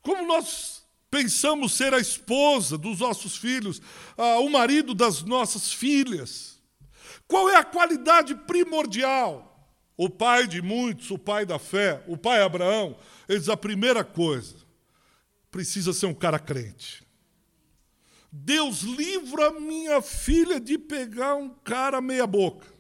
Como 0.04 0.28
nós 0.28 0.84
pensamos 1.10 1.74
ser 1.74 1.94
a 1.94 2.00
esposa 2.00 2.78
dos 2.78 3.00
nossos 3.00 3.36
filhos, 3.36 3.82
o 4.18 4.50
marido 4.50 4.94
das 4.94 5.24
nossas 5.24 5.74
filhas? 5.74 6.62
Qual 7.28 7.50
é 7.50 7.56
a 7.56 7.64
qualidade 7.64 8.36
primordial? 8.36 9.50
o 9.98 10.10
pai 10.10 10.48
de 10.48 10.62
muitos, 10.62 11.12
o 11.12 11.18
pai 11.18 11.46
da 11.46 11.60
fé, 11.60 12.04
o 12.08 12.18
pai 12.18 12.42
Abraão, 12.42 12.98
ele 13.28 13.40
diz 13.40 13.50
a 13.50 13.58
primeira 13.58 14.04
coisa: 14.04 14.56
precisa 15.52 15.94
ser 15.94 16.08
um 16.08 16.14
cara 16.14 16.40
crente. 16.40 17.04
Deus 18.32 18.82
livra 18.82 19.52
minha 19.60 20.02
filha 20.02 20.60
de 20.60 20.78
pegar 20.78 21.36
um 21.36 21.50
cara 21.50 22.02
meia-boca. 22.02 22.73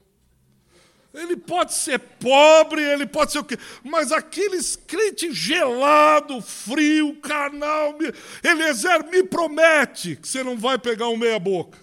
Ele 1.13 1.37
pode 1.37 1.75
ser 1.75 1.99
pobre, 1.99 2.81
ele 2.81 3.05
pode 3.05 3.31
ser 3.31 3.39
o 3.39 3.43
quê? 3.43 3.57
Mas 3.83 4.11
aqueles 4.11 4.75
crente 4.75 5.31
gelado, 5.31 6.41
frio, 6.41 7.15
carnal, 7.17 7.95
Eliezer 8.43 9.05
me 9.05 9.23
promete 9.23 10.15
que 10.15 10.27
você 10.27 10.43
não 10.43 10.57
vai 10.57 10.79
pegar 10.79 11.09
um 11.09 11.17
meia-boca. 11.17 11.77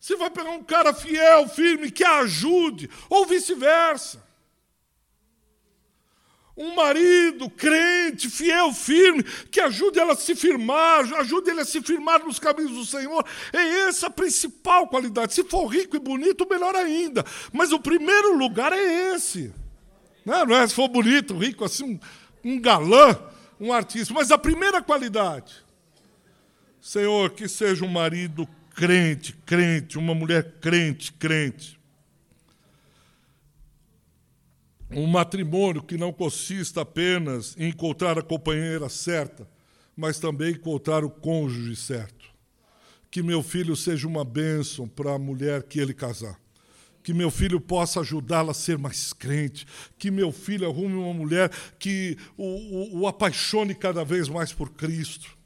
Você 0.00 0.16
vai 0.16 0.30
pegar 0.30 0.50
um 0.50 0.62
cara 0.62 0.94
fiel, 0.94 1.46
firme, 1.48 1.90
que 1.90 2.04
ajude, 2.04 2.88
ou 3.10 3.26
vice-versa 3.26 4.22
um 6.56 6.74
marido 6.74 7.50
crente, 7.50 8.30
fiel, 8.30 8.72
firme, 8.72 9.24
que 9.50 9.60
ajude 9.60 9.98
ela 9.98 10.12
a 10.12 10.16
se 10.16 10.36
firmar, 10.36 11.00
ajude 11.14 11.50
ele 11.50 11.60
a 11.60 11.64
se 11.64 11.82
firmar 11.82 12.24
nos 12.24 12.38
caminhos 12.38 12.72
do 12.72 12.84
Senhor. 12.84 13.24
É 13.52 13.88
essa 13.88 14.06
a 14.06 14.10
principal 14.10 14.86
qualidade. 14.86 15.34
Se 15.34 15.42
for 15.44 15.66
rico 15.66 15.96
e 15.96 15.98
bonito, 15.98 16.48
melhor 16.48 16.76
ainda. 16.76 17.24
Mas 17.52 17.72
o 17.72 17.80
primeiro 17.80 18.36
lugar 18.36 18.72
é 18.72 19.14
esse. 19.14 19.52
Não 20.24 20.34
é, 20.34 20.46
não 20.46 20.56
é 20.56 20.66
se 20.66 20.74
for 20.74 20.88
bonito, 20.88 21.36
rico, 21.36 21.64
assim, 21.64 21.98
um 22.44 22.60
galã, 22.60 23.18
um 23.58 23.72
artista. 23.72 24.14
Mas 24.14 24.30
a 24.30 24.38
primeira 24.38 24.80
qualidade, 24.80 25.54
Senhor, 26.80 27.30
que 27.30 27.48
seja 27.48 27.84
um 27.84 27.88
marido 27.88 28.48
crente, 28.76 29.34
crente, 29.44 29.98
uma 29.98 30.14
mulher 30.14 30.54
crente, 30.60 31.12
crente 31.12 31.73
um 34.94 35.06
matrimônio 35.06 35.82
que 35.82 35.96
não 35.96 36.12
consista 36.12 36.82
apenas 36.82 37.54
em 37.58 37.68
encontrar 37.68 38.18
a 38.18 38.22
companheira 38.22 38.88
certa, 38.88 39.48
mas 39.96 40.18
também 40.18 40.52
encontrar 40.52 41.04
o 41.04 41.10
cônjuge 41.10 41.76
certo. 41.76 42.24
Que 43.10 43.22
meu 43.22 43.42
filho 43.42 43.76
seja 43.76 44.08
uma 44.08 44.24
bênção 44.24 44.88
para 44.88 45.12
a 45.12 45.18
mulher 45.18 45.62
que 45.62 45.78
ele 45.78 45.94
casar. 45.94 46.38
Que 47.02 47.12
meu 47.12 47.30
filho 47.30 47.60
possa 47.60 48.00
ajudá-la 48.00 48.52
a 48.52 48.54
ser 48.54 48.78
mais 48.78 49.12
crente. 49.12 49.66
Que 49.98 50.10
meu 50.10 50.32
filho 50.32 50.66
arrume 50.66 50.94
uma 50.94 51.12
mulher 51.12 51.50
que 51.78 52.16
o, 52.36 52.44
o, 52.44 53.00
o 53.00 53.06
apaixone 53.06 53.74
cada 53.74 54.04
vez 54.04 54.28
mais 54.28 54.52
por 54.52 54.70
Cristo 54.70 55.36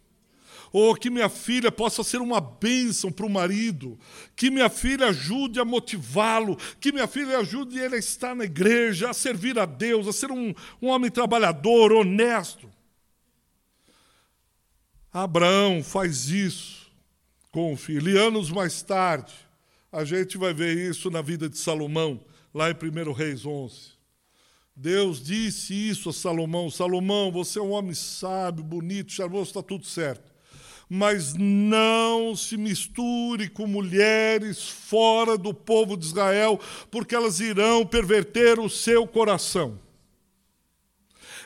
ou 0.72 0.94
que 0.94 1.10
minha 1.10 1.28
filha 1.28 1.72
possa 1.72 2.02
ser 2.02 2.20
uma 2.20 2.40
bênção 2.40 3.10
para 3.10 3.26
o 3.26 3.30
marido, 3.30 3.98
que 4.36 4.50
minha 4.50 4.68
filha 4.68 5.08
ajude 5.08 5.58
a 5.58 5.64
motivá-lo, 5.64 6.56
que 6.80 6.92
minha 6.92 7.06
filha 7.06 7.38
ajude 7.38 7.78
ele 7.78 7.96
a 7.96 7.98
estar 7.98 8.34
na 8.34 8.44
igreja, 8.44 9.10
a 9.10 9.14
servir 9.14 9.58
a 9.58 9.64
Deus, 9.64 10.06
a 10.06 10.12
ser 10.12 10.30
um, 10.30 10.54
um 10.80 10.88
homem 10.88 11.10
trabalhador, 11.10 11.92
honesto. 11.92 12.68
Abraão 15.12 15.82
faz 15.82 16.28
isso 16.28 16.90
com 17.50 17.72
o 17.72 17.76
filho. 17.76 18.10
E 18.10 18.18
anos 18.18 18.50
mais 18.50 18.82
tarde, 18.82 19.32
a 19.90 20.04
gente 20.04 20.36
vai 20.36 20.52
ver 20.52 20.76
isso 20.76 21.10
na 21.10 21.22
vida 21.22 21.48
de 21.48 21.56
Salomão, 21.56 22.20
lá 22.52 22.70
em 22.70 22.74
1 22.74 23.12
Reis 23.12 23.46
11. 23.46 23.98
Deus 24.76 25.24
disse 25.24 25.74
isso 25.74 26.10
a 26.10 26.12
Salomão: 26.12 26.70
Salomão, 26.70 27.32
você 27.32 27.58
é 27.58 27.62
um 27.62 27.70
homem 27.70 27.94
sábio, 27.94 28.62
bonito, 28.62 29.10
charmoso, 29.10 29.50
está 29.50 29.62
tudo 29.62 29.86
certo 29.86 30.37
mas 30.88 31.34
não 31.34 32.34
se 32.34 32.56
misture 32.56 33.48
com 33.48 33.66
mulheres 33.66 34.68
fora 34.68 35.36
do 35.36 35.52
povo 35.52 35.96
de 35.96 36.06
Israel, 36.06 36.58
porque 36.90 37.14
elas 37.14 37.40
irão 37.40 37.84
perverter 37.84 38.58
o 38.58 38.70
seu 38.70 39.06
coração. 39.06 39.78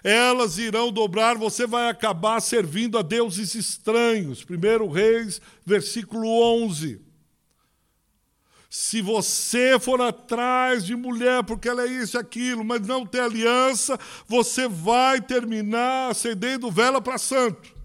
Elas 0.04 0.58
irão 0.58 0.90
dobrar, 0.90 1.36
você 1.36 1.66
vai 1.66 1.88
acabar 1.88 2.40
servindo 2.40 2.98
a 2.98 3.02
deuses 3.02 3.54
estranhos. 3.54 4.44
1 4.44 4.88
Reis, 4.88 5.40
versículo 5.64 6.28
11. 6.64 7.00
Se 8.68 9.02
você 9.02 9.78
for 9.78 10.00
atrás 10.00 10.84
de 10.84 10.96
mulher, 10.96 11.44
porque 11.44 11.68
ela 11.68 11.82
é 11.82 11.86
isso 11.86 12.16
e 12.16 12.18
aquilo, 12.18 12.64
mas 12.64 12.80
não 12.86 13.04
tem 13.04 13.20
aliança, 13.20 13.98
você 14.26 14.66
vai 14.66 15.20
terminar 15.20 16.10
acendendo 16.10 16.70
vela 16.70 17.00
para 17.00 17.18
santo. 17.18 17.81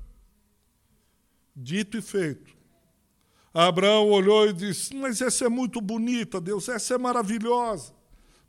Dito 1.60 1.98
e 1.98 2.02
feito. 2.04 2.56
Abraão 3.52 4.12
olhou 4.12 4.48
e 4.48 4.54
disse: 4.54 4.96
Mas 4.96 5.20
essa 5.22 5.46
é 5.46 5.50
muito 5.50 5.82
bonita, 5.82 6.40
Deus, 6.40 6.70
essa 6.70 6.94
é 6.94 6.98
maravilhosa. 7.00 7.92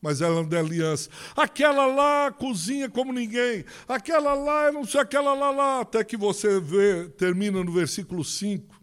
Mas 0.00 0.20
ela 0.20 0.42
não 0.42 0.56
é 0.56 0.60
aliança. 0.60 1.08
Aquela 1.34 1.86
lá 1.86 2.30
cozinha 2.30 2.88
como 2.90 3.10
ninguém. 3.10 3.64
Aquela 3.88 4.34
lá, 4.34 4.66
eu 4.66 4.74
não 4.74 4.84
sei, 4.84 5.00
aquela 5.00 5.32
lá, 5.32 5.50
lá. 5.50 5.80
Até 5.80 6.04
que 6.04 6.18
você 6.18 6.60
vê, 6.60 7.08
termina 7.08 7.64
no 7.64 7.72
versículo 7.72 8.22
5, 8.22 8.78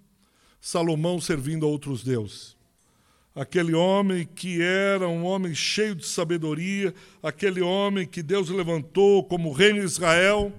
Salomão 0.60 1.22
servindo 1.22 1.64
a 1.64 1.70
outros 1.70 2.04
deuses. 2.04 2.58
Aquele 3.36 3.76
homem 3.76 4.26
que 4.26 4.62
era 4.62 5.08
um 5.08 5.24
homem 5.24 5.54
cheio 5.54 5.94
de 5.94 6.08
sabedoria, 6.08 6.94
aquele 7.22 7.62
homem 7.62 8.08
que 8.08 8.24
Deus 8.24 8.50
levantou 8.50 9.24
como 9.24 9.52
rei 9.52 9.74
de 9.74 9.80
Israel 9.80 10.52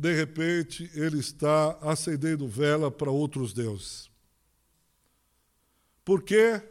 de 0.00 0.14
repente 0.14 0.90
ele 0.94 1.18
está 1.18 1.72
acendendo 1.82 2.48
vela 2.48 2.90
para 2.90 3.10
outros 3.10 3.52
deuses. 3.52 4.08
Por 6.02 6.22
quê? 6.22 6.62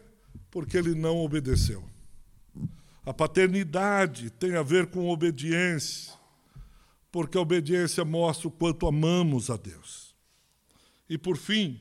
Porque 0.50 0.76
ele 0.76 0.96
não 0.96 1.18
obedeceu. 1.18 1.88
A 3.06 3.14
paternidade 3.14 4.32
tem 4.32 4.56
a 4.56 4.64
ver 4.64 4.88
com 4.88 5.08
obediência, 5.10 6.12
porque 7.12 7.38
a 7.38 7.42
obediência 7.42 8.04
mostra 8.04 8.48
o 8.48 8.52
quanto 8.52 8.88
amamos 8.88 9.52
a 9.52 9.58
Deus. 9.58 10.16
E 11.08 11.16
por 11.16 11.38
fim, 11.38 11.80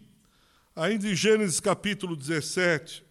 ainda 0.76 1.08
em 1.08 1.14
Gênesis 1.14 1.60
capítulo 1.60 2.14
17, 2.14 3.02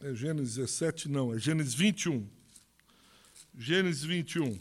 é 0.00 0.14
Gênesis 0.14 0.56
17, 0.56 1.08
não, 1.08 1.34
é 1.34 1.38
Gênesis 1.38 1.72
21. 1.72 2.28
Gênesis 3.56 4.04
21. 4.04 4.58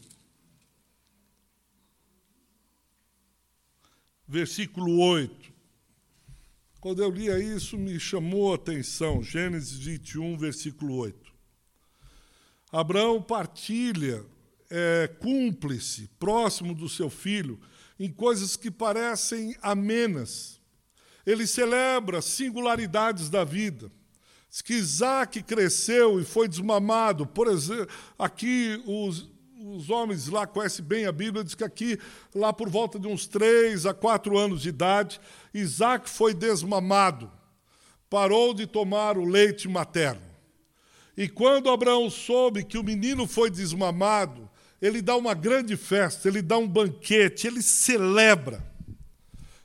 Versículo 4.27 4.99
8. 4.99 5.53
Quando 6.79 7.01
eu 7.01 7.09
lia 7.09 7.39
isso, 7.39 7.77
me 7.77 7.99
chamou 7.99 8.51
a 8.51 8.55
atenção, 8.55 9.23
Gênesis 9.23 9.77
21, 9.77 10.37
versículo 10.37 10.95
8. 10.95 11.33
Abraão 12.71 13.21
partilha, 13.21 14.25
é 14.69 15.07
cúmplice, 15.19 16.09
próximo 16.19 16.75
do 16.75 16.89
seu 16.89 17.09
filho, 17.09 17.59
em 17.99 18.11
coisas 18.11 18.55
que 18.55 18.69
parecem 18.69 19.55
amenas. 19.61 20.59
Ele 21.25 21.47
celebra 21.47 22.21
singularidades 22.21 23.29
da 23.29 23.43
vida. 23.43 23.91
Diz 24.49 24.61
que 24.61 24.73
Isaac 24.73 25.41
cresceu 25.43 26.19
e 26.19 26.25
foi 26.25 26.47
desmamado. 26.47 27.25
Por 27.25 27.47
exemplo, 27.47 27.87
aqui 28.17 28.81
os, 28.85 29.29
os 29.75 29.89
homens 29.89 30.27
lá 30.27 30.47
conhecem 30.47 30.83
bem 30.83 31.05
a 31.05 31.11
Bíblia, 31.11 31.43
diz 31.43 31.55
que 31.55 31.63
aqui, 31.63 31.99
lá 32.33 32.53
por 32.53 32.69
volta 32.69 32.99
de 32.99 33.07
uns 33.07 33.27
três 33.27 33.85
a 33.85 33.93
quatro 33.93 34.37
anos 34.37 34.61
de 34.61 34.69
idade, 34.69 35.19
Isaac 35.53 36.09
foi 36.09 36.33
desmamado, 36.33 37.31
parou 38.09 38.53
de 38.53 38.65
tomar 38.65 39.17
o 39.17 39.25
leite 39.25 39.67
materno. 39.67 40.21
E 41.15 41.27
quando 41.27 41.69
Abraão 41.69 42.09
soube 42.09 42.63
que 42.63 42.77
o 42.77 42.83
menino 42.83 43.27
foi 43.27 43.49
desmamado, 43.49 44.47
ele 44.81 45.01
dá 45.01 45.15
uma 45.15 45.33
grande 45.33 45.75
festa, 45.75 46.27
ele 46.27 46.41
dá 46.41 46.57
um 46.57 46.67
banquete, 46.67 47.47
ele 47.47 47.61
celebra. 47.61 48.63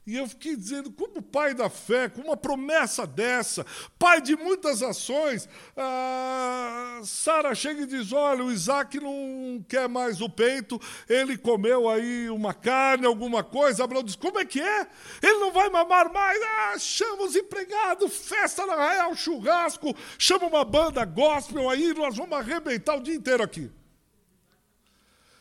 E 0.04 0.16
eu 0.16 0.26
fiquei 0.26 0.56
dizendo, 0.56 0.90
como 0.90 1.22
pai 1.22 1.54
da 1.54 1.70
fé, 1.70 2.08
com 2.08 2.22
uma 2.22 2.36
promessa 2.36 3.06
dessa, 3.06 3.64
pai 3.96 4.20
de 4.20 4.34
muitas 4.34 4.82
ações, 4.82 5.48
ah, 5.76 7.00
Sara 7.04 7.54
chega 7.54 7.82
e 7.82 7.86
diz: 7.86 8.12
Olha, 8.12 8.42
o 8.42 8.50
Isaac 8.50 8.98
não 8.98 9.64
quer 9.68 9.88
mais 9.88 10.20
o 10.20 10.28
peito, 10.28 10.80
ele 11.08 11.38
comeu 11.38 11.88
aí 11.88 12.28
uma 12.30 12.52
carne, 12.52 13.06
alguma 13.06 13.44
coisa. 13.44 13.84
Abraão 13.84 14.02
diz: 14.02 14.16
Como 14.16 14.40
é 14.40 14.44
que 14.44 14.60
é? 14.60 14.88
Ele 15.22 15.38
não 15.38 15.52
vai 15.52 15.70
mamar 15.70 16.12
mais? 16.12 16.42
Ah, 16.42 16.78
chama 16.80 17.22
os 17.22 17.36
empregados, 17.36 18.12
festa 18.12 18.66
na 18.66 18.74
real, 18.74 19.14
churrasco, 19.14 19.94
chama 20.18 20.48
uma 20.48 20.64
banda 20.64 21.04
gospel 21.04 21.70
aí, 21.70 21.94
nós 21.94 22.16
vamos 22.16 22.36
arrebentar 22.36 22.96
o 22.96 23.02
dia 23.02 23.14
inteiro 23.14 23.44
aqui. 23.44 23.70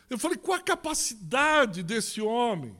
Eu 0.08 0.20
falei: 0.20 0.38
qual 0.38 0.60
a 0.60 0.62
capacidade 0.62 1.82
desse 1.82 2.22
homem? 2.22 2.80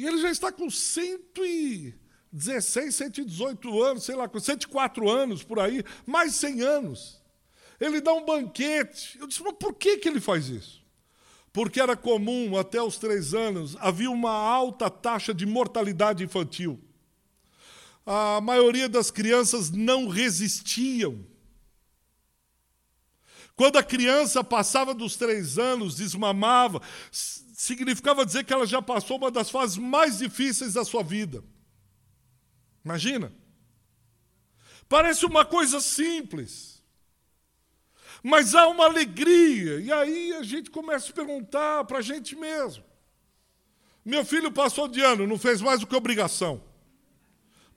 E 0.00 0.06
ele 0.06 0.16
já 0.16 0.30
está 0.30 0.50
com 0.50 0.70
116, 0.70 2.94
118 2.94 3.82
anos, 3.82 4.04
sei 4.04 4.14
lá, 4.14 4.26
com 4.26 4.40
104 4.40 5.10
anos 5.10 5.42
por 5.42 5.60
aí, 5.60 5.84
mais 6.06 6.36
100 6.36 6.62
anos. 6.62 7.22
Ele 7.78 8.00
dá 8.00 8.14
um 8.14 8.24
banquete. 8.24 9.18
Eu 9.20 9.26
disse, 9.26 9.42
mas 9.42 9.52
por 9.60 9.74
que, 9.74 9.98
que 9.98 10.08
ele 10.08 10.18
faz 10.18 10.48
isso? 10.48 10.82
Porque 11.52 11.78
era 11.78 11.94
comum, 11.94 12.56
até 12.56 12.82
os 12.82 12.96
três 12.96 13.34
anos, 13.34 13.76
havia 13.78 14.10
uma 14.10 14.32
alta 14.32 14.88
taxa 14.88 15.34
de 15.34 15.44
mortalidade 15.44 16.24
infantil. 16.24 16.80
A 18.06 18.40
maioria 18.40 18.88
das 18.88 19.10
crianças 19.10 19.70
não 19.70 20.08
resistiam. 20.08 21.26
Quando 23.54 23.76
a 23.76 23.82
criança 23.82 24.42
passava 24.42 24.94
dos 24.94 25.16
três 25.16 25.58
anos, 25.58 25.96
desmamava, 25.96 26.80
significava 27.60 28.24
dizer 28.24 28.42
que 28.44 28.54
ela 28.54 28.66
já 28.66 28.80
passou 28.80 29.18
uma 29.18 29.30
das 29.30 29.50
fases 29.50 29.76
mais 29.76 30.16
difíceis 30.16 30.72
da 30.72 30.82
sua 30.82 31.02
vida. 31.02 31.44
Imagina. 32.82 33.30
Parece 34.88 35.26
uma 35.26 35.44
coisa 35.44 35.78
simples. 35.78 36.82
Mas 38.22 38.54
há 38.54 38.66
uma 38.66 38.86
alegria. 38.86 39.78
E 39.78 39.92
aí 39.92 40.32
a 40.32 40.42
gente 40.42 40.70
começa 40.70 41.10
a 41.10 41.14
perguntar 41.14 41.84
para 41.84 41.98
a 41.98 42.00
gente 42.00 42.34
mesmo. 42.34 42.82
Meu 44.02 44.24
filho 44.24 44.50
passou 44.50 44.88
de 44.88 45.02
ano, 45.02 45.26
não 45.26 45.38
fez 45.38 45.60
mais 45.60 45.80
do 45.80 45.86
que 45.86 45.94
obrigação. 45.94 46.64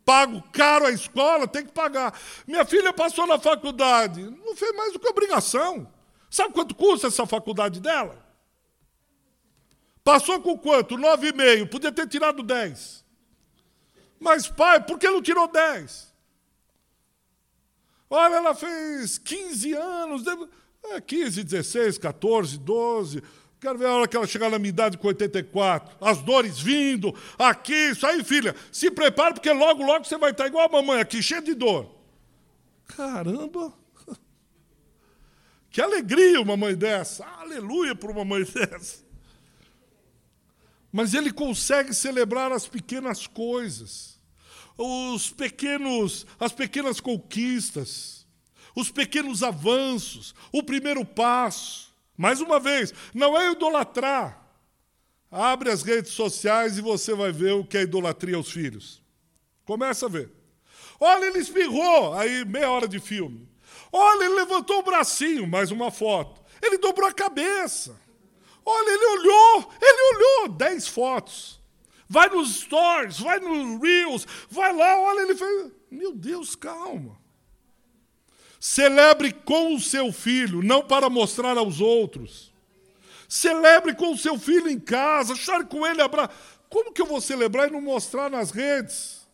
Pago 0.06 0.41
caro 0.54 0.86
a 0.86 0.91
escola, 0.91 1.46
tem 1.46 1.65
que 1.65 1.74
pagar. 1.74 2.17
Minha 2.48 2.63
filha 2.63 2.93
passou 2.93 3.28
na 3.28 3.38
faculdade, 3.38 4.24
não 4.24 4.56
fez 4.56 4.74
mais 4.78 4.93
do 4.93 5.00
que 5.00 5.10
obrigação. 5.10 5.91
Sabe 6.30 6.54
quanto 6.54 6.74
custa 6.74 7.08
essa 7.08 7.26
faculdade 7.26 7.82
dela? 7.82 8.23
Passou 10.04 10.42
com 10.42 10.58
quanto? 10.58 10.98
Nove 10.98 11.30
e 11.30 11.34
meio. 11.34 11.68
Podia 11.68 11.92
ter 11.92 12.08
tirado 12.08 12.44
dez. 12.44 13.04
Mas, 14.20 14.48
pai, 14.48 14.84
por 14.84 15.00
que 15.00 15.10
não 15.10 15.22
tirou 15.22 15.48
dez? 15.48 16.13
Olha, 18.10 18.36
ela 18.36 18.54
fez 18.54 19.18
15 19.18 19.74
anos. 19.74 20.24
É, 20.84 21.00
15, 21.00 21.44
16, 21.44 21.98
14, 21.98 22.58
12. 22.60 23.24
Quero 23.60 23.78
ver 23.78 23.86
a 23.86 23.94
hora 23.94 24.08
que 24.08 24.18
ela 24.18 24.28
chegar 24.28 24.50
na 24.50 24.60
minha 24.60 24.70
idade 24.70 24.98
com 24.98 25.08
84. 25.08 25.96
As 26.02 26.22
dores 26.22 26.60
vindo, 26.60 27.16
aqui, 27.39 27.92
isso 27.92 28.06
aí, 28.06 28.22
filha. 28.22 28.54
Se 28.72 28.92
prepare, 28.92 29.36
porque 29.36 29.52
logo, 29.52 29.84
logo 29.84 30.04
você 30.04 30.18
vai 30.18 30.32
estar 30.32 30.48
igual 30.48 30.68
a 30.68 30.72
mamãe 30.72 31.00
aqui, 31.00 31.24
cheia 31.24 31.42
de 31.42 31.54
dor. 31.54 31.89
Caramba! 32.88 33.74
Que 35.72 35.82
alegria 35.82 36.39
uma 36.39 36.56
mãe 36.56 36.76
dessa. 36.76 37.26
Aleluia 37.26 37.96
para 37.96 38.12
uma 38.12 38.24
mãe 38.24 38.44
dessa. 38.46 39.03
Mas 40.94 41.16
ele 41.16 41.34
consegue 41.34 41.92
celebrar 41.92 42.52
as 42.52 42.68
pequenas 42.68 43.26
coisas, 43.26 44.20
os 44.78 45.32
pequenos, 45.32 46.24
as 46.40 46.52
pequenas 46.52 47.00
conquistas, 47.00 48.28
os 48.76 48.92
pequenos 48.92 49.42
avanços, 49.42 50.36
o 50.52 50.62
primeiro 50.62 51.04
passo. 51.04 51.92
Mais 52.16 52.40
uma 52.42 52.60
vez, 52.60 52.94
não 53.12 53.36
é 53.36 53.52
idolatrar. 53.52 54.40
Abre 55.32 55.72
as 55.72 55.82
redes 55.82 56.12
sociais 56.12 56.78
e 56.78 56.82
você 56.82 57.16
vai 57.16 57.32
ver 57.32 57.54
o 57.54 57.66
que 57.66 57.78
é 57.78 57.82
idolatria 57.82 58.36
aos 58.36 58.52
filhos. 58.52 59.02
Começa 59.66 60.06
a 60.06 60.10
ver. 60.10 60.32
Olha, 61.00 61.26
ele 61.26 61.40
espirrou, 61.40 62.14
aí 62.14 62.46
meia 62.46 62.70
hora 62.70 62.88
de 62.88 63.00
filme. 63.00 63.50
Olha, 63.92 64.26
ele 64.26 64.36
levantou 64.36 64.78
o 64.78 64.84
bracinho, 64.84 65.48
mais 65.48 65.72
uma 65.72 65.90
foto. 65.90 66.40
Ele 66.62 66.78
dobrou 66.78 67.10
a 67.10 67.14
cabeça. 67.14 68.00
Olha, 68.65 68.89
ele 68.89 69.06
olhou, 69.06 69.73
ele 69.82 70.15
olhou, 70.15 70.49
dez 70.49 70.88
fotos. 70.88 71.62
Vai 72.08 72.30
nos 72.30 72.62
stories, 72.62 73.19
vai 73.19 73.39
nos 73.39 73.82
reels, 73.82 74.28
vai 74.49 74.76
lá, 74.76 74.99
olha, 74.99 75.21
ele 75.21 75.36
fez. 75.36 75.71
Meu 75.89 76.13
Deus, 76.13 76.56
calma. 76.56 77.17
Celebre 78.60 79.32
com 79.34 79.76
o 79.76 79.80
seu 79.80 80.12
filho, 80.13 80.62
não 80.62 80.82
para 80.82 81.10
mostrar 81.10 81.58
aos 81.58 81.82
outros. 81.82 82.54
Celebre 83.28 83.93
com 83.95 84.12
o 84.12 84.17
seu 84.17 84.38
filho 84.38 84.69
em 84.69 84.80
casa, 84.80 85.36
chore 85.36 85.65
com 85.65 85.86
ele, 85.86 86.02
abraço. 86.02 86.36
Como 86.69 86.93
que 86.93 87.02
eu 87.02 87.06
vou 87.06 87.19
celebrar 87.19 87.67
e 87.67 87.71
não 87.71 87.82
mostrar 87.82 88.30
nas 88.30 88.52
redes? 88.52 89.28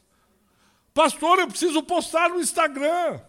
Pastor, 0.94 1.40
eu 1.40 1.48
preciso 1.48 1.84
postar 1.84 2.30
no 2.30 2.42
Instagram. 2.42 3.22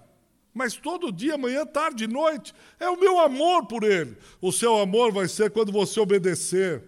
Mas 0.52 0.74
todo 0.74 1.12
dia, 1.12 1.38
manhã, 1.38 1.64
tarde, 1.64 2.06
noite, 2.06 2.52
é 2.78 2.88
o 2.88 2.98
meu 2.98 3.20
amor 3.20 3.66
por 3.66 3.84
ele. 3.84 4.16
O 4.40 4.50
seu 4.50 4.78
amor 4.78 5.12
vai 5.12 5.28
ser 5.28 5.50
quando 5.50 5.70
você 5.70 6.00
obedecer, 6.00 6.82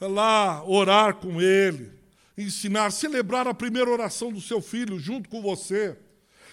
lá 0.00 0.62
orar 0.64 1.16
com 1.16 1.40
ele, 1.40 1.92
ensinar, 2.36 2.90
celebrar 2.90 3.48
a 3.48 3.54
primeira 3.54 3.90
oração 3.90 4.30
do 4.30 4.40
seu 4.40 4.60
filho 4.60 4.98
junto 4.98 5.28
com 5.28 5.40
você, 5.40 5.96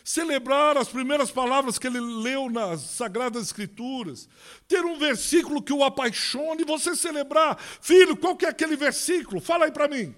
celebrar 0.03 0.77
as 0.77 0.87
primeiras 0.87 1.29
palavras 1.29 1.77
que 1.77 1.85
ele 1.85 1.99
leu 1.99 2.49
nas 2.49 2.79
Sagradas 2.81 3.43
Escrituras, 3.43 4.29
ter 4.65 4.85
um 4.85 4.97
versículo 4.97 5.61
que 5.61 5.73
o 5.73 5.83
apaixone, 5.83 6.63
você 6.63 6.95
celebrar. 6.95 7.59
Filho, 7.59 8.15
qual 8.15 8.37
que 8.37 8.45
é 8.45 8.49
aquele 8.49 8.77
versículo? 8.77 9.41
Fala 9.41 9.65
aí 9.65 9.71
para 9.71 9.89
mim. 9.89 10.15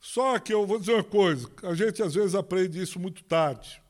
Só 0.00 0.38
que 0.38 0.54
eu 0.54 0.66
vou 0.66 0.78
dizer 0.78 0.94
uma 0.94 1.04
coisa, 1.04 1.50
a 1.62 1.74
gente 1.74 2.02
às 2.02 2.14
vezes 2.14 2.34
aprende 2.34 2.80
isso 2.80 2.98
muito 2.98 3.22
tarde. 3.24 3.82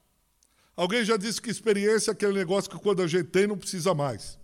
Alguém 0.76 1.04
já 1.04 1.16
disse 1.16 1.40
que 1.40 1.50
experiência 1.50 2.10
é 2.10 2.12
aquele 2.12 2.34
negócio 2.34 2.70
que 2.70 2.78
quando 2.78 3.02
a 3.02 3.06
gente 3.06 3.28
tem 3.28 3.46
não 3.46 3.56
precisa 3.56 3.94
mais. 3.94 4.38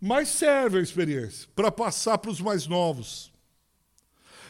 Mas 0.00 0.28
serve 0.30 0.78
a 0.78 0.82
experiência 0.82 1.48
para 1.54 1.70
passar 1.70 2.18
para 2.18 2.30
os 2.30 2.40
mais 2.40 2.66
novos. 2.66 3.32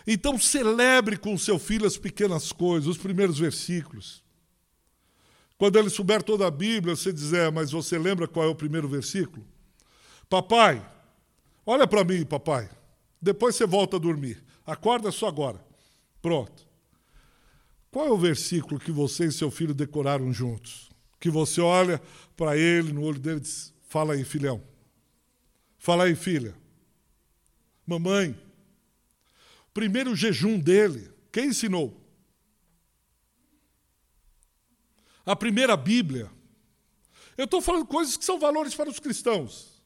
Então 0.07 0.39
celebre 0.39 1.17
com 1.17 1.37
seu 1.37 1.59
filho 1.59 1.87
as 1.87 1.97
pequenas 1.97 2.53
coisas, 2.53 2.89
os 2.89 2.99
primeiros 2.99 3.39
versículos. 3.39 4.23
Quando 5.57 5.79
ele 5.79 5.89
souber 5.91 6.23
toda 6.23 6.47
a 6.47 6.51
Bíblia, 6.51 6.95
você 6.95 7.13
dizer, 7.13 7.51
mas 7.51 7.71
você 7.71 7.99
lembra 7.99 8.29
qual 8.29 8.47
é 8.47 8.49
o 8.49 8.55
primeiro 8.55 8.89
versículo? 8.89 9.47
Papai, 10.29 10.85
olha 11.65 11.87
para 11.87 12.05
mim, 12.05 12.25
papai. 12.25 12.69
Depois 13.21 13.57
você 13.57 13.67
volta 13.67 13.97
a 13.97 14.01
dormir. 14.01 14.45
Acorda 14.67 15.11
só 15.11 15.27
agora. 15.27 15.65
Pronto. 16.21 16.64
Qual 17.95 18.09
é 18.09 18.11
o 18.11 18.19
versículo 18.19 18.81
que 18.81 18.91
você 18.91 19.27
e 19.27 19.31
seu 19.31 19.53
filho 19.53 19.73
decoraram 19.73 20.33
juntos? 20.33 20.91
Que 21.21 21.31
você 21.31 21.61
olha 21.61 22.03
para 22.37 22.57
ele, 22.57 22.93
no 22.93 23.05
olho 23.05 23.21
dele 23.21 23.37
e 23.37 23.43
diz: 23.43 23.73
Fala 23.89 24.15
aí, 24.15 24.25
filhão. 24.25 24.61
Fala 25.79 26.03
aí, 26.03 26.17
filha. 26.17 26.57
Mamãe. 27.87 28.37
Primeiro 29.73 30.17
jejum 30.17 30.59
dele, 30.59 31.09
quem 31.31 31.51
ensinou? 31.51 31.97
A 35.25 35.37
primeira 35.37 35.77
Bíblia. 35.77 36.29
Eu 37.39 37.45
estou 37.45 37.63
falando 37.63 37.87
coisas 37.87 38.17
que 38.17 38.25
são 38.25 38.41
valores 38.41 38.75
para 38.75 38.91
os 38.91 38.99
cristãos. 38.99 39.81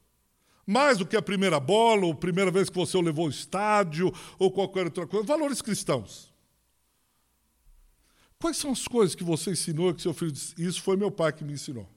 Mais 0.67 0.97
do 0.97 1.05
que 1.05 1.15
a 1.15 1.21
primeira 1.21 1.61
bola, 1.61 2.07
ou 2.07 2.13
a 2.13 2.17
primeira 2.17 2.51
vez 2.51 2.71
que 2.71 2.77
você 2.77 2.97
o 2.97 3.03
levou 3.03 3.27
ao 3.27 3.31
estádio, 3.31 4.11
ou 4.39 4.51
qualquer 4.51 4.87
outra 4.87 5.07
coisa. 5.07 5.27
Valores 5.27 5.61
cristãos. 5.61 6.38
Quais 8.39 8.57
são 8.57 8.71
as 8.71 8.87
coisas 8.87 9.15
que 9.15 9.25
você 9.25 9.51
ensinou 9.51 9.93
que 9.93 10.03
seu 10.03 10.15
filho 10.15 10.31
disse? 10.31 10.55
Isso 10.57 10.81
foi 10.81 10.97
meu 10.97 11.11
pai 11.11 11.33
que 11.33 11.45
me 11.45 11.55
ensinou. 11.55 11.89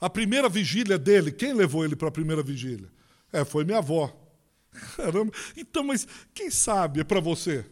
A 0.00 0.08
primeira 0.08 0.48
vigília 0.48 0.98
dele, 0.98 1.32
quem 1.32 1.52
levou 1.52 1.84
ele 1.84 1.96
para 1.96 2.08
a 2.08 2.12
primeira 2.12 2.42
vigília? 2.42 2.88
É, 3.32 3.44
foi 3.44 3.64
minha 3.64 3.78
avó. 3.78 4.14
Caramba. 4.96 5.32
Então, 5.56 5.82
mas 5.82 6.06
quem 6.32 6.50
sabe 6.50 7.00
é 7.00 7.04
para 7.04 7.20
você? 7.20 7.64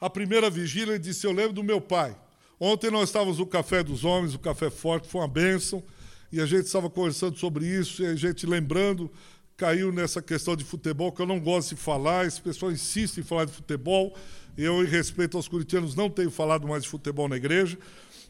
A 0.00 0.10
primeira 0.10 0.50
vigília 0.50 0.92
ele 0.92 0.98
disse: 0.98 1.26
Eu 1.26 1.32
lembro 1.32 1.52
do 1.52 1.64
meu 1.64 1.80
pai. 1.80 2.16
Ontem 2.60 2.90
nós 2.90 3.08
estávamos 3.08 3.38
no 3.38 3.46
Café 3.46 3.82
dos 3.82 4.04
Homens, 4.04 4.34
o 4.34 4.38
Café 4.38 4.70
Forte, 4.70 5.08
foi 5.08 5.20
uma 5.20 5.28
bênção, 5.28 5.82
e 6.30 6.40
a 6.40 6.46
gente 6.46 6.66
estava 6.66 6.88
conversando 6.88 7.36
sobre 7.36 7.66
isso, 7.66 8.02
e 8.02 8.06
a 8.06 8.14
gente 8.14 8.46
lembrando, 8.46 9.10
caiu 9.56 9.92
nessa 9.92 10.20
questão 10.20 10.56
de 10.56 10.64
futebol, 10.64 11.12
que 11.12 11.22
eu 11.22 11.26
não 11.26 11.40
gosto 11.40 11.74
de 11.74 11.80
falar, 11.80 12.26
esse 12.26 12.40
pessoal 12.40 12.72
insiste 12.72 13.18
em 13.18 13.22
falar 13.22 13.44
de 13.44 13.52
futebol, 13.52 14.14
eu, 14.56 14.82
em 14.82 14.86
respeito 14.86 15.36
aos 15.36 15.48
curitianos, 15.48 15.94
não 15.94 16.10
tenho 16.10 16.30
falado 16.30 16.66
mais 16.66 16.82
de 16.82 16.88
futebol 16.88 17.28
na 17.28 17.36
igreja. 17.36 17.78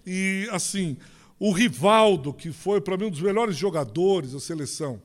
E, 0.07 0.49
assim, 0.51 0.97
o 1.39 1.53
Rivaldo, 1.53 2.33
que 2.33 2.53
foi, 2.53 2.81
para 2.81 2.97
mim, 2.97 3.07
um 3.07 3.11
dos 3.11 3.21
melhores 3.21 3.57
jogadores 3.57 4.33
da 4.33 4.41
seleção, 4.41 5.01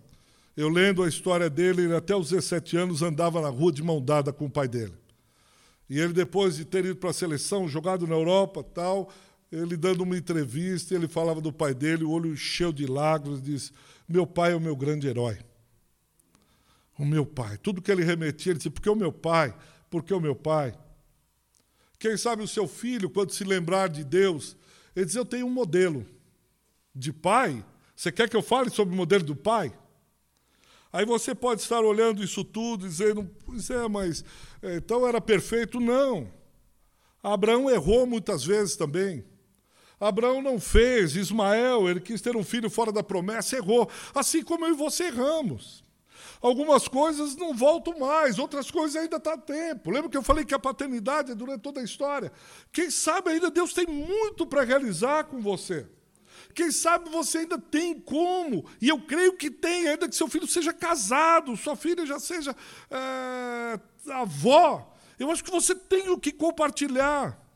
eu 0.55 0.69
lendo 0.69 1.03
a 1.03 1.07
história 1.07 1.49
dele, 1.49 1.83
ele 1.83 1.95
até 1.95 2.15
os 2.15 2.29
17 2.29 2.77
anos 2.77 3.01
andava 3.01 3.41
na 3.41 3.49
rua 3.49 3.71
de 3.71 3.83
mão 3.83 4.01
dada 4.01 4.33
com 4.33 4.45
o 4.45 4.49
pai 4.49 4.67
dele. 4.67 4.93
E 5.89 5.99
ele, 5.99 6.13
depois 6.13 6.55
de 6.57 6.65
ter 6.65 6.83
ido 6.83 6.95
para 6.95 7.11
a 7.11 7.13
seleção, 7.13 7.67
jogado 7.67 8.05
na 8.05 8.15
Europa 8.15 8.63
tal, 8.63 9.09
ele 9.51 9.77
dando 9.77 10.01
uma 10.01 10.17
entrevista, 10.17 10.93
ele 10.93 11.07
falava 11.07 11.39
do 11.39 11.53
pai 11.53 11.73
dele, 11.73 12.03
o 12.03 12.11
olho 12.11 12.35
cheio 12.35 12.73
de 12.73 12.85
lágrimas, 12.85 13.41
disse: 13.41 13.71
Meu 14.07 14.27
pai 14.27 14.51
é 14.51 14.55
o 14.55 14.59
meu 14.59 14.75
grande 14.75 15.07
herói. 15.07 15.37
O 16.97 17.05
meu 17.05 17.25
pai. 17.25 17.57
Tudo 17.57 17.81
que 17.81 17.91
ele 17.91 18.03
remetia, 18.03 18.51
ele 18.51 18.57
disse: 18.57 18.69
Porque 18.69 18.89
o 18.89 18.95
meu 18.95 19.11
pai, 19.11 19.55
porque 19.89 20.13
o 20.13 20.19
meu 20.19 20.35
pai. 20.35 20.77
Quem 21.99 22.15
sabe 22.17 22.43
o 22.43 22.47
seu 22.47 22.67
filho, 22.67 23.09
quando 23.09 23.31
se 23.31 23.43
lembrar 23.43 23.89
de 23.89 24.03
Deus, 24.03 24.55
ele 24.95 25.05
diz: 25.05 25.15
Eu 25.15 25.25
tenho 25.25 25.45
um 25.45 25.51
modelo 25.51 26.05
de 26.93 27.13
pai. 27.13 27.63
Você 27.95 28.11
quer 28.11 28.29
que 28.29 28.35
eu 28.35 28.41
fale 28.41 28.69
sobre 28.69 28.93
o 28.93 28.97
modelo 28.97 29.23
do 29.23 29.35
pai? 29.35 29.73
Aí 30.91 31.05
você 31.05 31.35
pode 31.35 31.61
estar 31.61 31.81
olhando 31.81 32.23
isso 32.23 32.43
tudo 32.43 32.85
e 32.85 32.89
dizendo: 32.89 33.29
Pois 33.45 33.69
é, 33.69 33.87
mas 33.87 34.23
é, 34.61 34.77
então 34.77 35.07
era 35.07 35.21
perfeito? 35.21 35.79
Não. 35.79 36.31
Abraão 37.21 37.69
errou 37.69 38.05
muitas 38.05 38.43
vezes 38.43 38.75
também. 38.75 39.23
Abraão 39.99 40.41
não 40.41 40.59
fez, 40.59 41.15
Ismael, 41.15 41.89
ele 41.89 41.99
quis 41.99 42.21
ter 42.21 42.35
um 42.35 42.43
filho 42.43 42.69
fora 42.69 42.91
da 42.91 43.01
promessa, 43.01 43.57
errou. 43.57 43.89
Assim 44.13 44.43
como 44.43 44.65
eu 44.65 44.73
e 44.73 44.77
você 44.77 45.05
erramos. 45.05 45.83
Algumas 46.41 46.87
coisas 46.87 47.35
não 47.35 47.53
voltam 47.53 47.97
mais, 47.99 48.37
outras 48.39 48.69
coisas 48.69 49.01
ainda 49.01 49.17
está 49.17 49.37
tempo. 49.37 49.91
Lembra 49.91 50.09
que 50.09 50.17
eu 50.17 50.23
falei 50.23 50.45
que 50.45 50.53
a 50.53 50.59
paternidade 50.59 51.31
é 51.31 51.35
durante 51.35 51.61
toda 51.61 51.81
a 51.81 51.83
história? 51.83 52.31
Quem 52.71 52.89
sabe 52.89 53.31
ainda 53.31 53.49
Deus 53.49 53.73
tem 53.73 53.87
muito 53.87 54.45
para 54.45 54.63
realizar 54.63 55.25
com 55.25 55.41
você. 55.41 55.87
Quem 56.53 56.71
sabe 56.71 57.09
você 57.09 57.39
ainda 57.39 57.59
tem 57.59 57.99
como. 57.99 58.65
E 58.81 58.89
eu 58.89 58.99
creio 59.01 59.33
que 59.33 59.49
tem, 59.49 59.87
ainda 59.87 60.07
que 60.07 60.15
seu 60.15 60.27
filho 60.27 60.47
seja 60.47 60.73
casado, 60.73 61.55
sua 61.55 61.75
filha 61.75 62.05
já 62.05 62.19
seja 62.19 62.55
é, 62.89 63.79
avó. 64.11 64.93
Eu 65.19 65.31
acho 65.31 65.43
que 65.43 65.51
você 65.51 65.75
tem 65.75 66.09
o 66.09 66.19
que 66.19 66.31
compartilhar. 66.31 67.46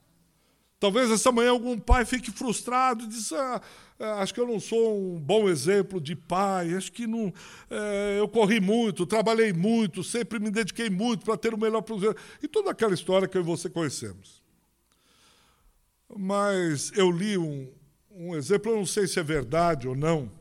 Talvez 0.81 1.11
essa 1.11 1.31
manhã 1.31 1.51
algum 1.51 1.77
pai 1.77 2.05
fique 2.05 2.31
frustrado 2.31 3.03
e 3.03 3.07
diz: 3.07 3.31
ah, 3.33 3.61
é, 3.99 4.05
acho 4.13 4.33
que 4.33 4.39
eu 4.39 4.47
não 4.47 4.59
sou 4.59 5.15
um 5.15 5.19
bom 5.19 5.47
exemplo 5.47 6.01
de 6.01 6.15
pai, 6.15 6.73
acho 6.73 6.91
que 6.91 7.05
não, 7.05 7.31
é, 7.69 8.17
eu 8.17 8.27
corri 8.27 8.59
muito, 8.59 9.05
trabalhei 9.05 9.53
muito, 9.53 10.03
sempre 10.03 10.39
me 10.39 10.49
dediquei 10.49 10.89
muito 10.89 11.23
para 11.23 11.37
ter 11.37 11.53
o 11.53 11.57
melhor 11.57 11.85
os 11.87 12.15
E 12.41 12.47
toda 12.47 12.71
aquela 12.71 12.95
história 12.95 13.27
que 13.27 13.37
eu 13.37 13.41
e 13.41 13.45
você 13.45 13.69
conhecemos. 13.69 14.41
Mas 16.17 16.91
eu 16.95 17.11
li 17.11 17.37
um, 17.37 17.71
um 18.09 18.35
exemplo, 18.35 18.71
eu 18.71 18.77
não 18.77 18.85
sei 18.85 19.05
se 19.05 19.19
é 19.19 19.23
verdade 19.23 19.87
ou 19.87 19.95
não. 19.95 20.31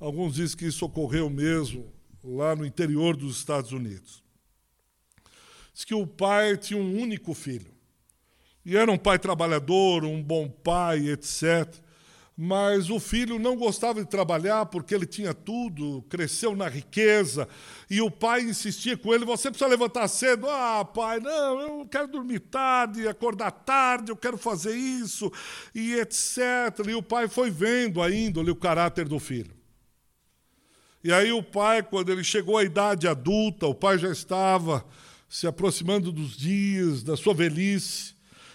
Alguns 0.00 0.34
dizem 0.34 0.56
que 0.56 0.66
isso 0.66 0.84
ocorreu 0.84 1.30
mesmo 1.30 1.92
lá 2.24 2.56
no 2.56 2.66
interior 2.66 3.16
dos 3.16 3.36
Estados 3.36 3.70
Unidos. 3.70 4.24
Diz 5.72 5.84
que 5.84 5.94
o 5.94 6.04
pai 6.04 6.56
tinha 6.56 6.80
um 6.80 7.00
único 7.00 7.32
filho. 7.32 7.71
E 8.64 8.76
era 8.76 8.90
um 8.90 8.98
pai 8.98 9.18
trabalhador, 9.18 10.04
um 10.04 10.22
bom 10.22 10.48
pai, 10.48 11.08
etc. 11.08 11.68
Mas 12.36 12.88
o 12.88 12.98
filho 12.98 13.38
não 13.38 13.56
gostava 13.56 14.02
de 14.02 14.08
trabalhar 14.08 14.66
porque 14.66 14.94
ele 14.94 15.04
tinha 15.04 15.34
tudo, 15.34 16.02
cresceu 16.08 16.56
na 16.56 16.66
riqueza. 16.66 17.46
E 17.90 18.00
o 18.00 18.10
pai 18.10 18.40
insistia 18.40 18.96
com 18.96 19.12
ele: 19.12 19.24
você 19.24 19.50
precisa 19.50 19.68
levantar 19.68 20.08
cedo. 20.08 20.48
Ah, 20.48 20.84
pai, 20.84 21.20
não, 21.20 21.60
eu 21.60 21.86
quero 21.86 22.08
dormir 22.08 22.40
tarde, 22.40 23.06
acordar 23.06 23.50
tarde, 23.50 24.10
eu 24.10 24.16
quero 24.16 24.38
fazer 24.38 24.74
isso, 24.74 25.30
e 25.74 25.94
etc. 25.94 26.38
E 26.88 26.94
o 26.94 27.02
pai 27.02 27.28
foi 27.28 27.50
vendo 27.50 28.00
a 28.00 28.10
índole, 28.10 28.50
o 28.50 28.56
caráter 28.56 29.06
do 29.06 29.18
filho. 29.18 29.54
E 31.04 31.12
aí 31.12 31.32
o 31.32 31.42
pai, 31.42 31.82
quando 31.82 32.10
ele 32.10 32.24
chegou 32.24 32.56
à 32.56 32.64
idade 32.64 33.08
adulta, 33.08 33.66
o 33.66 33.74
pai 33.74 33.98
já 33.98 34.10
estava 34.10 34.86
se 35.28 35.46
aproximando 35.46 36.12
dos 36.12 36.36
dias 36.36 37.02
da 37.02 37.16
sua 37.16 37.34
velhice. 37.34 38.11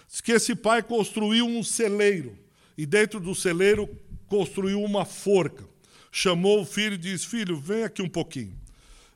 Diz 0.08 0.22
que 0.22 0.32
esse 0.32 0.54
pai 0.54 0.82
construiu 0.82 1.46
um 1.46 1.62
celeiro 1.62 2.36
e 2.76 2.86
dentro 2.86 3.20
do 3.20 3.34
celeiro 3.34 3.88
construiu 4.26 4.82
uma 4.82 5.04
forca. 5.04 5.64
Chamou 6.10 6.62
o 6.62 6.64
filho 6.64 6.94
e 6.94 6.98
disse: 6.98 7.26
Filho, 7.26 7.60
vem 7.60 7.84
aqui 7.84 8.00
um 8.00 8.08
pouquinho. 8.08 8.58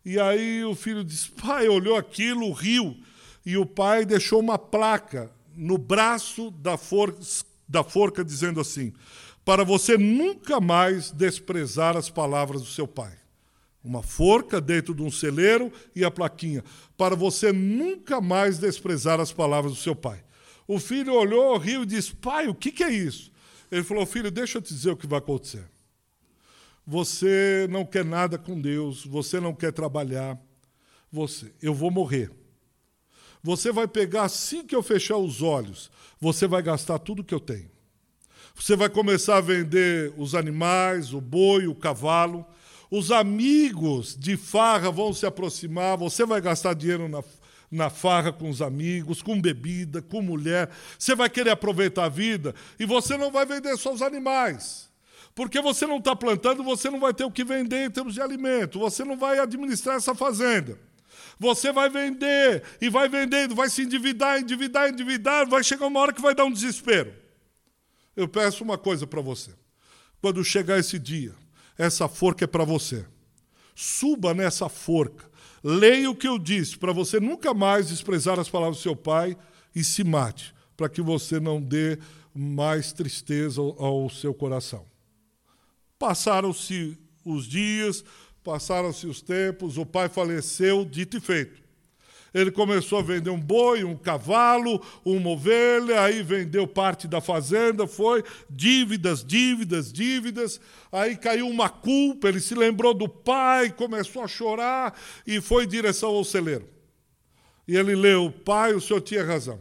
E 0.04 0.20
aí 0.20 0.62
o 0.64 0.74
filho 0.74 1.02
disse: 1.02 1.30
Pai, 1.40 1.66
olhou 1.68 1.96
aquilo, 1.96 2.52
riu. 2.52 2.96
E 3.44 3.56
o 3.56 3.64
pai 3.64 4.04
deixou 4.04 4.38
uma 4.38 4.58
placa 4.58 5.32
no 5.56 5.76
braço 5.76 6.50
da 6.50 6.76
forca, 6.76 7.18
da 7.66 7.82
forca 7.82 8.22
dizendo 8.22 8.60
assim: 8.60 8.92
Para 9.44 9.64
você 9.64 9.96
nunca 9.96 10.60
mais 10.60 11.10
desprezar 11.10 11.96
as 11.96 12.10
palavras 12.10 12.60
do 12.60 12.68
seu 12.68 12.86
pai. 12.86 13.16
Uma 13.82 14.02
forca 14.02 14.60
dentro 14.60 14.94
de 14.94 15.02
um 15.02 15.10
celeiro 15.10 15.72
e 15.96 16.04
a 16.04 16.10
plaquinha. 16.10 16.62
Para 16.96 17.16
você 17.16 17.52
nunca 17.52 18.20
mais 18.20 18.58
desprezar 18.58 19.18
as 19.18 19.32
palavras 19.32 19.72
do 19.72 19.78
seu 19.78 19.96
pai. 19.96 20.22
O 20.72 20.78
filho 20.78 21.12
olhou, 21.12 21.58
riu 21.58 21.82
e 21.82 21.86
disse: 21.86 22.14
Pai, 22.14 22.48
o 22.48 22.54
que, 22.54 22.72
que 22.72 22.82
é 22.82 22.90
isso? 22.90 23.30
Ele 23.70 23.82
falou: 23.82 24.06
Filho, 24.06 24.30
deixa 24.30 24.56
eu 24.56 24.62
te 24.62 24.72
dizer 24.72 24.92
o 24.92 24.96
que 24.96 25.06
vai 25.06 25.18
acontecer. 25.18 25.68
Você 26.86 27.66
não 27.68 27.84
quer 27.84 28.02
nada 28.02 28.38
com 28.38 28.58
Deus, 28.58 29.04
você 29.04 29.38
não 29.38 29.54
quer 29.54 29.70
trabalhar. 29.70 30.40
Você, 31.12 31.52
eu 31.60 31.74
vou 31.74 31.90
morrer. 31.90 32.30
Você 33.42 33.70
vai 33.70 33.86
pegar 33.86 34.22
assim 34.22 34.66
que 34.66 34.74
eu 34.74 34.82
fechar 34.82 35.18
os 35.18 35.42
olhos, 35.42 35.90
você 36.18 36.46
vai 36.46 36.62
gastar 36.62 36.98
tudo 36.98 37.22
que 37.22 37.34
eu 37.34 37.40
tenho. 37.40 37.70
Você 38.54 38.74
vai 38.74 38.88
começar 38.88 39.36
a 39.36 39.42
vender 39.42 40.14
os 40.16 40.34
animais, 40.34 41.12
o 41.12 41.20
boi, 41.20 41.66
o 41.66 41.74
cavalo. 41.74 42.46
Os 42.90 43.10
amigos 43.10 44.16
de 44.18 44.38
farra 44.38 44.90
vão 44.90 45.12
se 45.12 45.26
aproximar, 45.26 45.98
você 45.98 46.24
vai 46.24 46.40
gastar 46.40 46.72
dinheiro 46.72 47.10
na, 47.10 47.22
na 47.72 47.88
farra 47.88 48.30
com 48.30 48.50
os 48.50 48.60
amigos, 48.60 49.22
com 49.22 49.40
bebida, 49.40 50.02
com 50.02 50.20
mulher. 50.20 50.68
Você 50.98 51.14
vai 51.14 51.30
querer 51.30 51.50
aproveitar 51.50 52.04
a 52.04 52.08
vida 52.10 52.54
e 52.78 52.84
você 52.84 53.16
não 53.16 53.32
vai 53.32 53.46
vender 53.46 53.74
só 53.78 53.92
os 53.94 54.02
animais. 54.02 54.90
Porque 55.34 55.58
você 55.62 55.86
não 55.86 55.96
está 55.96 56.14
plantando, 56.14 56.62
você 56.62 56.90
não 56.90 57.00
vai 57.00 57.14
ter 57.14 57.24
o 57.24 57.30
que 57.30 57.42
vender 57.42 57.86
em 57.86 57.90
termos 57.90 58.12
de 58.12 58.20
alimento, 58.20 58.78
você 58.78 59.02
não 59.02 59.16
vai 59.16 59.38
administrar 59.38 59.96
essa 59.96 60.14
fazenda. 60.14 60.78
Você 61.38 61.72
vai 61.72 61.88
vender 61.88 62.62
e 62.78 62.90
vai 62.90 63.08
vendendo, 63.08 63.54
vai 63.54 63.70
se 63.70 63.82
endividar, 63.82 64.38
endividar, 64.38 64.90
endividar, 64.90 65.48
vai 65.48 65.64
chegar 65.64 65.86
uma 65.86 65.98
hora 65.98 66.12
que 66.12 66.20
vai 66.20 66.34
dar 66.34 66.44
um 66.44 66.52
desespero. 66.52 67.14
Eu 68.14 68.28
peço 68.28 68.62
uma 68.62 68.76
coisa 68.76 69.06
para 69.06 69.22
você. 69.22 69.50
Quando 70.20 70.44
chegar 70.44 70.78
esse 70.78 70.98
dia, 70.98 71.32
essa 71.78 72.06
forca 72.06 72.44
é 72.44 72.46
para 72.46 72.64
você. 72.64 73.06
Suba 73.74 74.34
nessa 74.34 74.68
forca 74.68 75.31
Leia 75.62 76.10
o 76.10 76.16
que 76.16 76.26
eu 76.26 76.38
disse, 76.38 76.76
para 76.76 76.92
você 76.92 77.20
nunca 77.20 77.54
mais 77.54 77.88
desprezar 77.88 78.38
as 78.40 78.48
palavras 78.48 78.78
do 78.78 78.82
seu 78.82 78.96
pai 78.96 79.36
e 79.74 79.84
se 79.84 80.02
mate, 80.02 80.54
para 80.76 80.88
que 80.88 81.00
você 81.00 81.38
não 81.38 81.60
dê 81.60 81.98
mais 82.34 82.92
tristeza 82.92 83.60
ao 83.60 84.10
seu 84.10 84.34
coração. 84.34 84.84
Passaram-se 85.98 86.98
os 87.24 87.46
dias, 87.46 88.04
passaram-se 88.42 89.06
os 89.06 89.22
tempos, 89.22 89.78
o 89.78 89.86
pai 89.86 90.08
faleceu, 90.08 90.84
dito 90.84 91.16
e 91.16 91.20
feito. 91.20 91.61
Ele 92.34 92.50
começou 92.50 92.98
a 92.98 93.02
vender 93.02 93.28
um 93.28 93.38
boi, 93.38 93.84
um 93.84 93.96
cavalo, 93.96 94.82
uma 95.04 95.30
ovelha, 95.30 96.02
aí 96.02 96.22
vendeu 96.22 96.66
parte 96.66 97.06
da 97.06 97.20
fazenda, 97.20 97.86
foi 97.86 98.24
dívidas, 98.48 99.22
dívidas, 99.22 99.92
dívidas. 99.92 100.60
Aí 100.90 101.16
caiu 101.16 101.46
uma 101.46 101.68
culpa, 101.68 102.28
ele 102.28 102.40
se 102.40 102.54
lembrou 102.54 102.94
do 102.94 103.08
pai, 103.08 103.70
começou 103.70 104.22
a 104.22 104.28
chorar 104.28 104.98
e 105.26 105.40
foi 105.40 105.64
em 105.64 105.68
direção 105.68 106.10
ao 106.10 106.24
celeiro. 106.24 106.66
E 107.68 107.76
ele 107.76 107.94
leu: 107.94 108.32
Pai, 108.44 108.72
o 108.72 108.80
senhor 108.80 109.00
tinha 109.00 109.24
razão. 109.24 109.60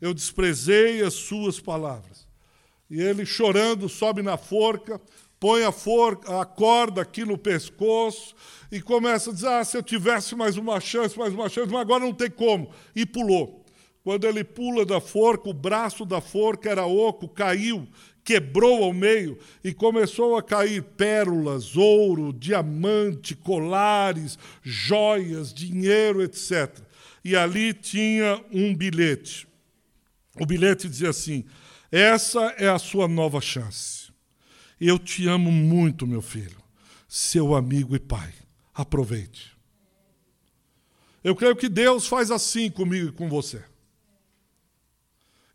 Eu 0.00 0.12
desprezei 0.12 1.02
as 1.02 1.14
suas 1.14 1.60
palavras. 1.60 2.26
E 2.90 3.00
ele, 3.00 3.26
chorando, 3.26 3.88
sobe 3.88 4.22
na 4.22 4.36
forca, 4.36 5.00
põe 5.40 5.62
a, 5.64 5.68
a 6.40 6.44
corda 6.44 7.02
aqui 7.02 7.24
no 7.24 7.38
pescoço 7.38 8.34
e 8.70 8.80
começa 8.80 9.30
a 9.30 9.32
dizer: 9.32 9.48
ah, 9.48 9.64
se 9.64 9.76
eu 9.76 9.82
tivesse 9.82 10.34
mais 10.34 10.56
uma 10.56 10.80
chance, 10.80 11.18
mais 11.18 11.32
uma 11.32 11.48
chance, 11.48 11.70
mas 11.70 11.80
agora 11.80 12.04
não 12.04 12.12
tem 12.12 12.30
como. 12.30 12.70
E 12.94 13.06
pulou. 13.06 13.64
Quando 14.02 14.26
ele 14.26 14.42
pula 14.42 14.86
da 14.86 15.00
forca, 15.00 15.50
o 15.50 15.54
braço 15.54 16.04
da 16.04 16.20
forca 16.20 16.70
era 16.70 16.86
oco, 16.86 17.28
caiu, 17.28 17.86
quebrou 18.24 18.84
ao 18.84 18.92
meio 18.92 19.38
e 19.62 19.72
começou 19.72 20.36
a 20.36 20.42
cair 20.42 20.82
pérolas, 20.82 21.76
ouro, 21.76 22.32
diamante, 22.32 23.34
colares, 23.34 24.38
joias, 24.62 25.52
dinheiro, 25.52 26.22
etc. 26.22 26.78
E 27.24 27.36
ali 27.36 27.74
tinha 27.74 28.42
um 28.50 28.74
bilhete. 28.74 29.46
O 30.40 30.46
bilhete 30.46 30.88
dizia 30.88 31.10
assim: 31.10 31.44
Essa 31.90 32.54
é 32.56 32.68
a 32.68 32.78
sua 32.78 33.08
nova 33.08 33.40
chance. 33.40 33.97
Eu 34.80 34.98
te 34.98 35.26
amo 35.26 35.50
muito, 35.50 36.06
meu 36.06 36.22
filho, 36.22 36.58
seu 37.08 37.54
amigo 37.54 37.96
e 37.96 37.98
pai. 37.98 38.32
Aproveite. 38.74 39.56
Eu 41.22 41.34
creio 41.34 41.56
que 41.56 41.68
Deus 41.68 42.06
faz 42.06 42.30
assim 42.30 42.70
comigo 42.70 43.08
e 43.08 43.12
com 43.12 43.28
você. 43.28 43.64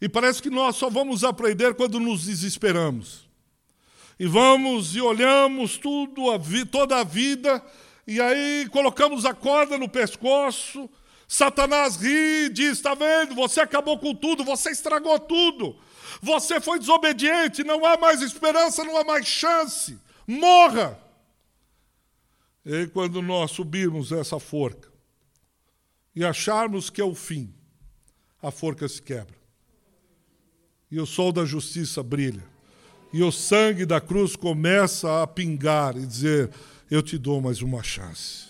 E 0.01 0.09
parece 0.09 0.41
que 0.41 0.49
nós 0.49 0.75
só 0.75 0.89
vamos 0.89 1.23
aprender 1.23 1.73
quando 1.75 1.99
nos 1.99 2.25
desesperamos. 2.25 3.29
E 4.19 4.27
vamos 4.27 4.95
e 4.95 5.01
olhamos 5.01 5.77
tudo, 5.77 6.29
a 6.29 6.39
toda 6.69 6.99
a 6.99 7.03
vida, 7.03 7.63
e 8.05 8.19
aí 8.19 8.67
colocamos 8.69 9.25
a 9.25 9.33
corda 9.33 9.77
no 9.77 9.87
pescoço. 9.87 10.89
Satanás 11.25 11.95
ri 11.95 12.45
e 12.45 12.49
diz: 12.49 12.73
Está 12.73 12.93
vendo? 12.93 13.33
Você 13.33 13.61
acabou 13.61 13.97
com 13.97 14.13
tudo, 14.13 14.43
você 14.43 14.71
estragou 14.71 15.17
tudo. 15.17 15.77
Você 16.23 16.61
foi 16.61 16.79
desobediente, 16.79 17.65
não 17.65 17.85
há 17.85 17.97
mais 17.97 18.21
esperança, 18.21 18.81
não 18.85 18.95
há 18.95 19.03
mais 19.03 19.27
chance. 19.27 19.99
Morra! 20.25 20.97
E 22.65 22.87
quando 22.87 23.21
nós 23.21 23.51
subirmos 23.51 24.13
essa 24.13 24.39
forca 24.39 24.87
e 26.15 26.23
acharmos 26.23 26.89
que 26.89 27.01
é 27.01 27.03
o 27.03 27.13
fim, 27.13 27.53
a 28.41 28.51
forca 28.51 28.87
se 28.87 29.01
quebra. 29.01 29.35
E 30.89 30.97
o 30.97 31.05
sol 31.05 31.33
da 31.33 31.43
justiça 31.43 32.01
brilha. 32.01 32.45
E 33.11 33.21
o 33.21 33.29
sangue 33.29 33.85
da 33.85 33.99
cruz 33.99 34.37
começa 34.37 35.21
a 35.21 35.27
pingar 35.27 35.97
e 35.97 36.05
dizer: 36.05 36.49
Eu 36.89 37.03
te 37.03 37.17
dou 37.17 37.41
mais 37.41 37.61
uma 37.61 37.83
chance. 37.83 38.47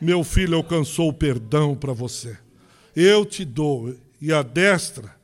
Meu 0.00 0.24
filho 0.24 0.56
alcançou 0.56 1.10
o 1.10 1.14
perdão 1.14 1.76
para 1.76 1.92
você. 1.92 2.36
Eu 2.96 3.24
te 3.24 3.44
dou. 3.44 3.94
E 4.20 4.32
a 4.32 4.42
destra 4.42 5.15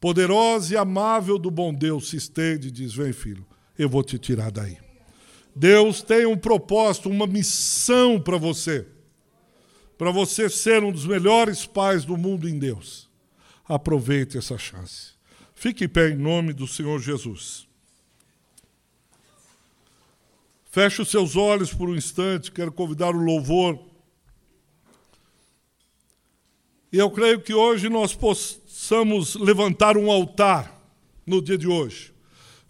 poderosa 0.00 0.74
e 0.74 0.76
amável 0.76 1.38
do 1.38 1.50
bom 1.50 1.72
Deus 1.72 2.10
se 2.10 2.16
estende 2.16 2.68
e 2.68 2.70
diz: 2.70 2.94
Vem, 2.94 3.12
filho, 3.12 3.46
eu 3.78 3.88
vou 3.88 4.02
te 4.02 4.18
tirar 4.18 4.50
daí. 4.50 4.78
Deus 5.54 6.02
tem 6.02 6.26
um 6.26 6.36
propósito, 6.36 7.08
uma 7.08 7.26
missão 7.26 8.20
para 8.20 8.36
você, 8.36 8.86
para 9.96 10.10
você 10.10 10.50
ser 10.50 10.84
um 10.84 10.92
dos 10.92 11.06
melhores 11.06 11.64
pais 11.64 12.04
do 12.04 12.16
mundo 12.16 12.48
em 12.48 12.58
Deus. 12.58 13.08
Aproveite 13.66 14.36
essa 14.36 14.58
chance. 14.58 15.14
Fique 15.54 15.84
em 15.84 15.88
pé 15.88 16.10
em 16.10 16.16
nome 16.16 16.52
do 16.52 16.66
Senhor 16.66 17.00
Jesus. 17.00 17.66
Feche 20.70 21.00
os 21.00 21.08
seus 21.08 21.36
olhos 21.36 21.72
por 21.72 21.88
um 21.88 21.96
instante, 21.96 22.52
quero 22.52 22.70
convidar 22.70 23.14
o 23.14 23.18
louvor. 23.18 23.80
E 26.92 26.98
eu 26.98 27.10
creio 27.10 27.40
que 27.40 27.54
hoje 27.54 27.88
nós 27.88 28.14
possamos 28.14 28.65
levantar 29.38 29.96
um 29.96 30.10
altar 30.10 30.72
no 31.26 31.42
dia 31.42 31.58
de 31.58 31.66
hoje. 31.66 32.12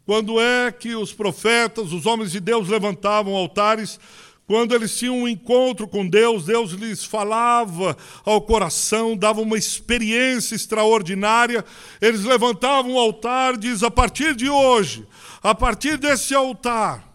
Quando 0.05 0.41
é 0.41 0.71
que 0.71 0.95
os 0.95 1.13
profetas, 1.13 1.93
os 1.93 2.07
homens 2.07 2.33
de 2.33 2.41
Deus 2.41 2.69
levantavam 2.69 3.35
altares? 3.35 3.99
Quando 4.47 4.73
eles 4.73 4.97
tinham 4.97 5.19
um 5.19 5.29
encontro 5.29 5.89
com 5.89 6.09
Deus, 6.09 6.45
Deus 6.45 6.71
lhes 6.71 7.05
falava 7.05 7.97
ao 8.25 8.41
coração, 8.41 9.17
dava 9.17 9.41
uma 9.41 9.59
experiência 9.59 10.55
extraordinária. 10.55 11.65
Eles 12.01 12.23
levantavam 12.23 12.95
o 12.95 12.99
altar, 12.99 13.57
diz: 13.57 13.83
a 13.83 13.91
partir 13.91 14.37
de 14.37 14.49
hoje, 14.49 15.05
a 15.43 15.53
partir 15.53 15.99
desse 15.99 16.33
altar, 16.33 17.13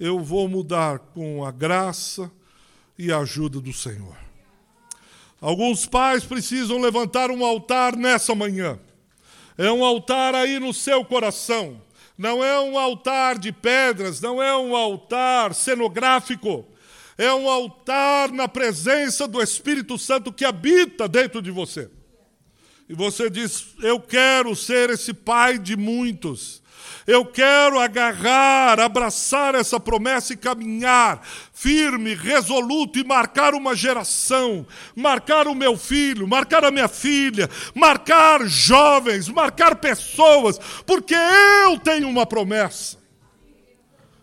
eu 0.00 0.18
vou 0.20 0.48
mudar 0.48 0.98
com 0.98 1.44
a 1.44 1.50
graça 1.50 2.32
e 2.98 3.12
a 3.12 3.18
ajuda 3.18 3.60
do 3.60 3.74
Senhor. 3.74 4.25
Alguns 5.40 5.86
pais 5.86 6.24
precisam 6.24 6.78
levantar 6.78 7.30
um 7.30 7.44
altar 7.44 7.96
nessa 7.96 8.34
manhã. 8.34 8.78
É 9.58 9.70
um 9.70 9.84
altar 9.84 10.34
aí 10.34 10.58
no 10.58 10.72
seu 10.72 11.04
coração. 11.04 11.80
Não 12.16 12.42
é 12.42 12.58
um 12.60 12.78
altar 12.78 13.38
de 13.38 13.52
pedras, 13.52 14.20
não 14.20 14.42
é 14.42 14.56
um 14.56 14.74
altar 14.74 15.54
cenográfico. 15.54 16.66
É 17.18 17.32
um 17.32 17.48
altar 17.48 18.30
na 18.32 18.48
presença 18.48 19.26
do 19.26 19.42
Espírito 19.42 19.96
Santo 19.98 20.32
que 20.32 20.44
habita 20.44 21.08
dentro 21.08 21.40
de 21.40 21.50
você. 21.50 21.90
E 22.88 22.94
você 22.94 23.28
diz: 23.28 23.74
Eu 23.82 23.98
quero 24.00 24.54
ser 24.54 24.90
esse 24.90 25.12
pai 25.12 25.58
de 25.58 25.76
muitos. 25.76 26.62
Eu 27.06 27.24
quero 27.24 27.78
agarrar, 27.78 28.80
abraçar 28.80 29.54
essa 29.54 29.78
promessa 29.78 30.32
e 30.32 30.36
caminhar 30.36 31.24
firme, 31.52 32.14
resoluto 32.14 32.98
e 32.98 33.04
marcar 33.04 33.54
uma 33.54 33.76
geração, 33.76 34.66
marcar 34.94 35.46
o 35.46 35.54
meu 35.54 35.76
filho, 35.76 36.26
marcar 36.26 36.64
a 36.64 36.70
minha 36.72 36.88
filha, 36.88 37.48
marcar 37.72 38.44
jovens, 38.48 39.28
marcar 39.28 39.76
pessoas, 39.76 40.58
porque 40.84 41.14
eu 41.14 41.78
tenho 41.78 42.08
uma 42.08 42.26
promessa. 42.26 42.98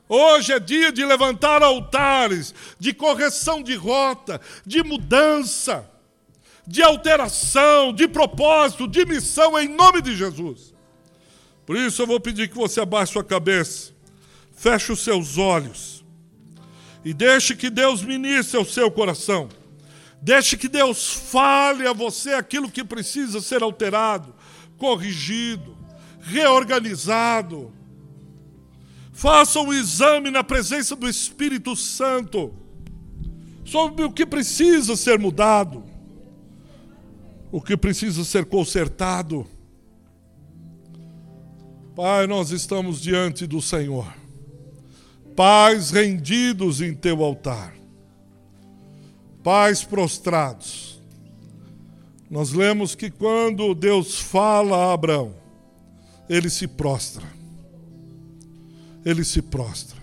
Hoje 0.10 0.52
é 0.52 0.60
dia 0.60 0.92
de 0.92 1.06
levantar 1.06 1.64
altares, 1.64 2.54
de 2.78 2.94
correção 2.94 3.64
de 3.64 3.76
rota, 3.76 4.42
de 4.66 4.84
mudança, 4.84 5.90
de 6.68 6.84
alteração, 6.84 7.94
de 7.94 8.10
propósito, 8.10 8.90
de 8.90 9.06
missão, 9.06 9.58
em 9.58 9.70
nome 9.70 10.02
de 10.02 10.14
Jesus. 10.14 10.73
Por 11.66 11.78
isso 11.78 12.02
eu 12.02 12.08
vou 12.08 12.20
pedir 12.20 12.50
que 12.50 12.56
você 12.56 12.82
abaixe 12.82 13.14
sua 13.14 13.24
cabeça, 13.24 13.94
feche 14.56 14.92
os 14.92 15.00
seus 15.00 15.38
olhos 15.38 16.04
e 17.04 17.14
deixe 17.14 17.56
que 17.56 17.70
Deus 17.70 18.02
ministre 18.02 18.58
ao 18.58 18.66
seu 18.66 18.90
coração. 18.90 19.50
Deixe 20.22 20.56
que 20.56 20.70
Deus 20.70 21.14
fale 21.14 21.86
a 21.86 21.92
você 21.92 22.34
aquilo 22.34 22.72
que 22.72 22.84
precisa 22.84 23.42
ser 23.42 23.62
alterado, 23.62 24.34
corrigido, 24.78 25.78
reorganizado. 26.22 27.74
Faça 29.12 29.60
um 29.60 29.74
exame 29.74 30.32
na 30.32 30.44
presença 30.44 30.96
do 30.96 31.10
Espírito 31.10 31.76
Santo 31.76 32.54
sobre 33.66 34.06
o 34.06 34.12
que 34.12 34.26
precisa 34.26 34.96
ser 34.96 35.20
mudado, 35.20 35.84
o 37.52 37.62
que 37.62 37.76
precisa 37.76 38.24
ser 38.24 38.46
consertado. 38.46 39.46
Pai, 41.96 42.26
nós 42.26 42.50
estamos 42.50 43.00
diante 43.00 43.46
do 43.46 43.62
Senhor, 43.62 44.12
pais 45.36 45.92
rendidos 45.92 46.82
em 46.82 46.92
teu 46.92 47.24
altar, 47.24 47.76
pais 49.44 49.84
prostrados. 49.84 51.00
Nós 52.32 52.52
lemos 52.52 52.96
que 52.96 53.12
quando 53.12 53.76
Deus 53.76 54.20
fala 54.20 54.76
a 54.76 54.94
Abraão, 54.94 55.36
ele 56.28 56.50
se 56.50 56.68
prostra. 56.68 57.32
Ele 59.06 59.24
se 59.24 59.44
prostra. 59.44 60.00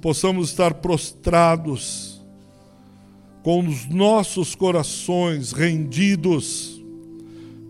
Possamos 0.00 0.48
estar 0.48 0.72
prostrados, 0.72 2.22
com 3.42 3.68
os 3.68 3.84
nossos 3.84 4.54
corações 4.54 5.52
rendidos, 5.52 6.82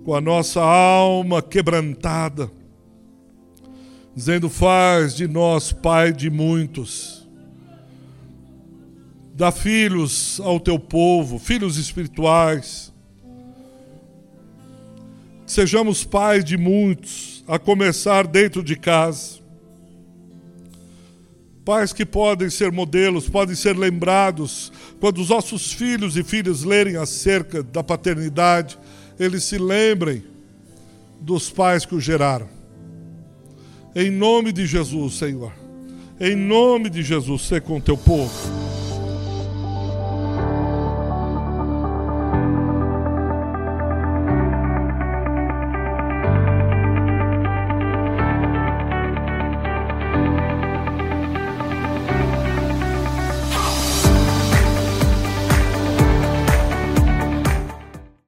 com 0.05 0.14
a 0.14 0.20
nossa 0.20 0.62
alma 0.62 1.43
quebrantada 1.43 2.49
dizendo: 4.15 4.49
Faz 4.49 5.15
de 5.15 5.27
nós 5.27 5.73
pai 5.73 6.12
de 6.12 6.31
muitos. 6.31 7.29
Dá 9.35 9.51
filhos 9.51 10.41
ao 10.41 10.61
teu 10.61 10.79
povo, 10.79 11.39
filhos 11.39 11.77
espirituais. 11.77 12.93
Sejamos 15.47 16.05
pais 16.05 16.45
de 16.45 16.57
muitos, 16.57 17.45
a 17.47 17.59
começar 17.59 18.27
dentro 18.27 18.62
de 18.62 18.77
casa. 18.77 19.43
Pais 21.65 21.93
que 21.93 22.05
podem 22.05 22.49
ser 22.49 22.71
modelos, 22.71 23.29
podem 23.29 23.57
ser 23.57 23.77
lembrados 23.77 24.71
quando 25.01 25.19
os 25.19 25.29
nossos 25.29 25.71
filhos 25.71 26.17
e 26.17 26.25
filhas 26.25 26.62
lerem 26.62 26.97
acerca 26.97 27.62
da 27.62 27.83
paternidade, 27.83 28.79
eles 29.19 29.45
se 29.45 29.59
lembrem 29.59 30.25
dos 31.21 31.51
pais 31.51 31.85
que 31.85 31.95
o 31.95 32.01
geraram. 32.01 32.49
Em 33.97 34.11
nome 34.11 34.51
de 34.51 34.66
Jesus, 34.66 35.14
Senhor. 35.14 35.53
Em 36.18 36.34
nome 36.34 36.90
de 36.90 37.01
Jesus, 37.01 37.42
ser 37.42 37.62
com 37.62 37.80
teu 37.80 37.97
povo. 37.97 38.74